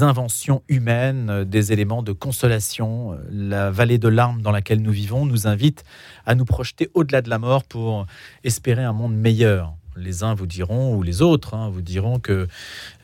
inventions 0.00 0.62
humaines, 0.68 1.30
euh, 1.30 1.44
des 1.44 1.72
éléments 1.72 2.02
de 2.02 2.12
consolation. 2.12 3.18
La 3.30 3.70
vallée 3.70 3.98
de 3.98 4.08
larmes 4.08 4.42
dans 4.42 4.52
laquelle 4.52 4.82
nous 4.82 4.92
vivons 4.92 5.24
nous 5.24 5.46
invite 5.46 5.82
à 6.26 6.34
nous 6.34 6.44
projeter 6.44 6.90
au-delà 6.92 7.22
de 7.22 7.30
la 7.30 7.38
mort 7.38 7.64
pour 7.64 8.06
espérer 8.44 8.84
un 8.84 8.92
monde 8.92 9.16
meilleur 9.16 9.74
les 9.98 10.22
uns 10.22 10.34
vous 10.34 10.46
diront, 10.46 10.94
ou 10.94 11.02
les 11.02 11.22
autres 11.22 11.54
hein, 11.54 11.68
vous 11.68 11.82
diront 11.82 12.18
que 12.18 12.46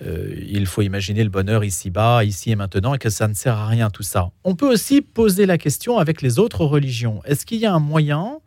euh, 0.05 0.35
il 0.47 0.67
faut 0.67 0.83
imaginer 0.83 1.25
le 1.25 1.31
bonheur 1.31 1.65
ici-bas, 1.65 2.25
ici 2.25 2.51
et 2.51 2.57
maintenant, 2.57 2.95
et 2.95 2.99
que 2.99 3.11
ça 3.11 3.29
ne 3.29 3.35
sert 3.35 3.57
à 3.57 3.67
rien 3.67 3.91
tout 3.91 4.03
ça. 4.03 4.31
On 4.45 4.55
peut 4.55 4.71
aussi 4.71 5.01
poser 5.01 5.47
la 5.47 5.59
question 5.59 5.99
avec 5.99 6.23
les 6.23 6.39
autres 6.39 6.65
religions. 6.65 7.21
Est-ce 7.25 7.47
qu'il 7.47 7.59
y 7.59 7.67
a 7.67 7.75
un 7.75 7.81
moyen 7.81 8.39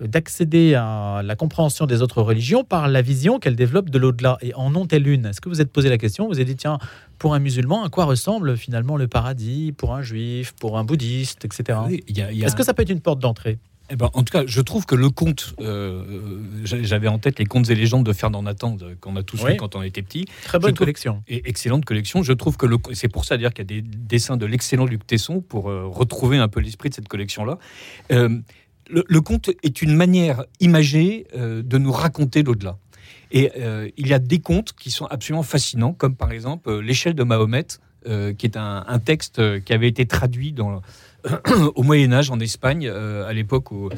d'accéder 0.00 0.74
à 0.74 1.22
la 1.24 1.36
compréhension 1.36 1.86
des 1.86 2.02
autres 2.02 2.22
religions 2.22 2.64
par 2.64 2.88
la 2.88 3.02
vision 3.02 3.38
qu'elles 3.38 3.56
développent 3.56 3.90
de 3.90 3.98
l'au-delà 3.98 4.36
Et 4.42 4.54
en 4.54 4.74
ont-elles 4.74 5.06
une? 5.06 5.26
Est-ce 5.26 5.40
que 5.40 5.48
vous 5.48 5.60
êtes 5.60 5.72
posé 5.72 5.88
la 5.88 5.98
question 5.98 6.26
Vous 6.26 6.34
avez 6.34 6.44
dit, 6.44 6.56
tiens, 6.56 6.78
pour 7.18 7.34
un 7.34 7.38
musulman, 7.38 7.84
à 7.84 7.88
quoi 7.88 8.04
ressemble 8.04 8.56
finalement 8.56 8.96
le 8.96 9.06
paradis? 9.06 9.72
Pour 9.72 9.94
un 9.94 10.02
juif, 10.02 10.54
pour 10.60 10.78
un 10.78 10.84
bouddhiste, 10.84 11.44
etc. 11.44 11.78
Oui. 11.86 12.04
Est-ce 12.08 12.56
que 12.56 12.64
ça 12.64 12.74
peut 12.74 12.82
être 12.82 12.90
une 12.90 13.00
porte 13.00 13.20
d'entrée? 13.20 13.58
Eh 13.90 13.96
ben, 13.96 14.08
en 14.14 14.22
tout 14.22 14.32
cas, 14.32 14.44
je 14.46 14.60
trouve 14.60 14.86
que 14.86 14.94
le 14.94 15.10
conte, 15.10 15.54
euh, 15.60 16.38
j'avais 16.64 17.08
en 17.08 17.18
tête 17.18 17.38
les 17.38 17.44
contes 17.44 17.68
et 17.68 17.74
légendes 17.74 18.06
de 18.06 18.12
Fernand 18.12 18.42
Nathan 18.42 18.76
qu'on 19.00 19.16
a 19.16 19.22
tous 19.22 19.42
Oui. 19.44 19.52
lu 19.52 19.56
quand 19.58 19.74
on 19.76 19.82
était 19.82 20.02
petit. 20.02 20.24
Très 20.44 20.58
bonne 20.58 20.70
trouve- 20.72 20.78
collection. 20.86 21.22
Et 21.28 21.46
excellente 21.48 21.84
collection. 21.84 22.22
Je 22.22 22.32
trouve 22.32 22.56
que 22.56 22.66
le, 22.66 22.78
c'est 22.94 23.08
pour 23.08 23.24
ça 23.24 23.36
dire 23.36 23.52
qu'il 23.52 23.64
y 23.70 23.78
a 23.78 23.80
des 23.80 23.82
dessins 23.82 24.36
de 24.36 24.46
l'excellent 24.46 24.86
Luc 24.86 25.06
Tesson 25.06 25.40
pour 25.40 25.68
euh, 25.68 25.86
retrouver 25.86 26.38
un 26.38 26.48
peu 26.48 26.60
l'esprit 26.60 26.88
de 26.88 26.94
cette 26.94 27.08
collection-là. 27.08 27.58
Euh, 28.12 28.38
le, 28.90 29.04
le 29.06 29.20
conte 29.20 29.50
est 29.62 29.82
une 29.82 29.94
manière 29.94 30.44
imagée 30.60 31.26
de 31.34 31.78
nous 31.78 31.92
raconter 31.92 32.42
l'au-delà. 32.42 32.78
Et 33.30 33.50
il 33.96 34.06
y 34.08 34.12
a 34.12 34.18
des 34.18 34.40
contes 34.40 34.72
qui 34.74 34.90
sont 34.90 35.06
absolument 35.06 35.42
fascinants, 35.44 35.92
comme 35.94 36.16
par 36.16 36.32
exemple 36.32 36.80
l'échelle 36.80 37.14
de 37.14 37.22
Mahomet, 37.22 37.66
qui 38.04 38.46
est 38.46 38.56
un, 38.56 38.84
un 38.86 38.98
texte 38.98 39.40
qui 39.64 39.72
avait 39.72 39.88
été 39.88 40.04
traduit 40.04 40.52
dans 40.52 40.82
au 41.74 41.82
Moyen 41.82 42.12
Âge 42.12 42.30
en 42.30 42.40
Espagne, 42.40 42.88
euh, 42.88 43.28
à 43.28 43.32
l'époque 43.32 43.70
où, 43.70 43.88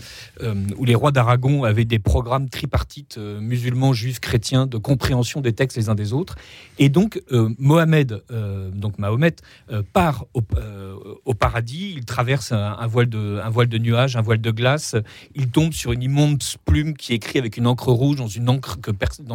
euh, 0.42 0.54
où 0.76 0.84
les 0.84 0.94
rois 0.94 1.10
d'Aragon 1.10 1.64
avaient 1.64 1.84
des 1.84 1.98
programmes 1.98 2.48
tripartites 2.48 3.16
euh, 3.18 3.40
musulmans, 3.40 3.92
juifs, 3.92 4.20
chrétiens 4.20 4.66
de 4.66 4.78
compréhension 4.78 5.40
des 5.40 5.52
textes 5.52 5.76
les 5.76 5.88
uns 5.88 5.94
des 5.94 6.12
autres. 6.12 6.36
Et 6.78 6.88
donc 6.88 7.22
Mohamed, 7.58 8.22
donc 8.72 8.98
Mahomet, 8.98 9.36
part 9.92 10.26
au, 10.34 11.34
paradis. 11.34 11.94
Il 11.96 12.04
traverse 12.04 12.52
un, 12.52 12.86
voile 12.86 13.08
de 13.08 13.78
nuages, 13.78 14.16
un 14.16 14.22
voile 14.22 14.40
de 14.40 14.50
glace. 14.50 14.96
Il 15.34 15.50
tombe 15.50 15.72
sur 15.72 15.92
une 15.92 16.02
immense 16.02 16.56
plume 16.64 16.94
qui 16.94 17.12
est 17.12 17.16
écrite 17.16 17.36
avec 17.36 17.56
une 17.56 17.66
encre 17.66 17.88
rouge 17.88 18.16
dans 18.16 18.26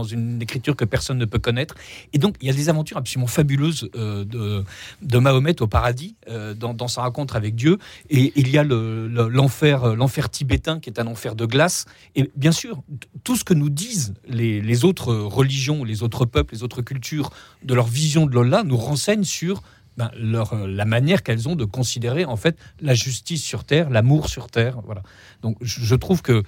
une 0.04 0.42
écriture 0.42 0.76
que 0.76 0.86
personne 0.86 1.18
ne 1.18 1.26
peut 1.26 1.40
connaître. 1.40 1.76
Et 2.14 2.18
donc 2.18 2.36
il 2.42 2.48
y 2.48 2.52
a 2.52 2.54
des 2.54 2.70
aventures 2.70 2.98
absolument 2.98 3.28
fabuleuses 3.28 3.90
de, 3.94 4.64
de 5.02 5.18
Mahomet 5.18 5.62
au 5.62 5.68
paradis 5.68 6.16
dans 6.58 6.88
sa 6.88 7.04
rencontre 7.04 7.36
avec 7.36 7.56
Dieu. 7.56 7.79
Et 8.10 8.32
il 8.36 8.50
y 8.50 8.58
a 8.58 8.64
le- 8.64 9.08
le- 9.08 9.28
l'enfer, 9.28 9.84
euh, 9.84 9.96
l'enfer 9.96 10.30
tibétain 10.30 10.80
qui 10.80 10.90
est 10.90 11.00
un 11.00 11.08
enfer 11.08 11.36
de 11.36 11.46
glace. 11.46 11.86
Et 12.16 12.30
bien 12.36 12.52
sûr, 12.52 12.82
tout 13.24 13.36
ce 13.36 13.44
que 13.44 13.54
nous 13.54 13.70
disent 13.70 14.14
les, 14.28 14.86
autres 14.86 15.14
religions, 15.14 15.84
les 15.84 16.04
autres 16.04 16.26
peuples, 16.26 16.54
les 16.54 16.64
autres 16.64 16.82
cultures 16.82 17.30
de 17.64 17.74
leur 17.74 17.88
vision 17.88 18.26
de 18.26 18.34
l'Ollah 18.34 18.64
nous 18.64 18.78
renseignent 18.78 19.24
sur 19.24 19.62
ben, 19.98 20.12
euh, 20.16 20.66
la 20.68 20.86
manière 20.86 21.24
qu'elles 21.24 21.50
ont 21.50 21.58
de 21.58 21.66
considérer 21.66 22.24
en 22.24 22.38
fait 22.38 22.58
la 22.80 22.94
justice 22.94 23.44
sur 23.44 23.66
terre, 23.66 23.90
l'amour 23.90 24.30
sur 24.30 24.48
terre. 24.48 24.80
Voilà. 24.86 25.04
Donc 25.42 25.58
je 25.62 25.96
trouve 25.96 26.22
que 26.22 26.44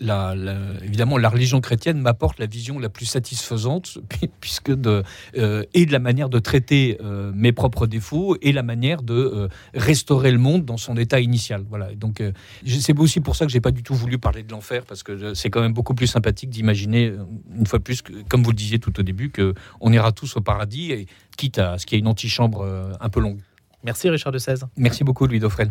la, 0.00 0.34
la- 0.34 0.56
évidemment 0.82 1.18
la 1.18 1.28
religion 1.28 1.60
chrétienne 1.60 1.98
m'apporte 2.00 2.38
la 2.38 2.46
vision 2.46 2.78
la 2.78 2.88
plus 2.88 3.06
satisfaisante 3.06 3.98
pu- 4.08 4.28
puisque 4.40 4.72
de 4.72 5.02
euh, 5.36 5.64
et 5.74 5.86
de 5.86 5.92
la 5.92 5.98
manière 5.98 6.28
de 6.28 6.38
traiter 6.38 6.98
euh, 7.02 7.30
mes 7.34 7.52
propres 7.52 7.86
défauts 7.86 8.36
et 8.42 8.52
la 8.52 8.62
manière 8.62 9.02
de 9.02 9.14
euh, 9.14 9.48
restaurer 9.74 10.30
le 10.32 10.38
monde 10.38 10.64
dans 10.64 10.76
son 10.76 10.96
état 10.96 11.20
initial. 11.20 11.64
Voilà. 11.68 11.94
Donc 11.94 12.22
c'est 12.66 12.98
aussi 12.98 13.20
pour 13.20 13.36
ça 13.36 13.46
que 13.46 13.52
j'ai 13.52 13.60
pas 13.60 13.70
du 13.70 13.82
tout 13.82 13.94
voulu 13.94 14.18
parler 14.18 14.42
de 14.42 14.50
l'enfer 14.52 14.84
parce 14.86 15.02
que 15.02 15.34
c'est 15.34 15.50
quand 15.50 15.60
même 15.60 15.72
beaucoup 15.74 15.94
plus 15.94 16.06
sympathique 16.08 16.50
d'imaginer 16.50 17.12
une 17.56 17.66
fois 17.66 17.78
de 17.78 17.84
plus 17.84 18.02
que, 18.02 18.12
comme 18.28 18.42
vous 18.42 18.50
le 18.50 18.56
disiez 18.56 18.78
tout 18.78 18.98
au 18.98 19.02
début 19.02 19.30
que 19.30 19.54
on 19.80 19.92
ira 19.92 20.12
tous 20.12 20.36
au 20.36 20.40
paradis 20.40 20.92
et 20.92 21.06
quitte 21.36 21.58
à 21.58 21.78
ce 21.78 21.86
qu'il 21.86 21.96
y 21.96 21.98
ait 21.98 22.00
une 22.02 22.08
antichambre 22.08 22.66
un 23.00 23.08
peu 23.08 23.20
longue. 23.20 23.38
Merci 23.84 24.08
Richard 24.08 24.32
de 24.32 24.38
Sèze. 24.38 24.64
Merci 24.76 25.04
beaucoup 25.04 25.26
Louis 25.26 25.40
Dauphren. 25.40 25.70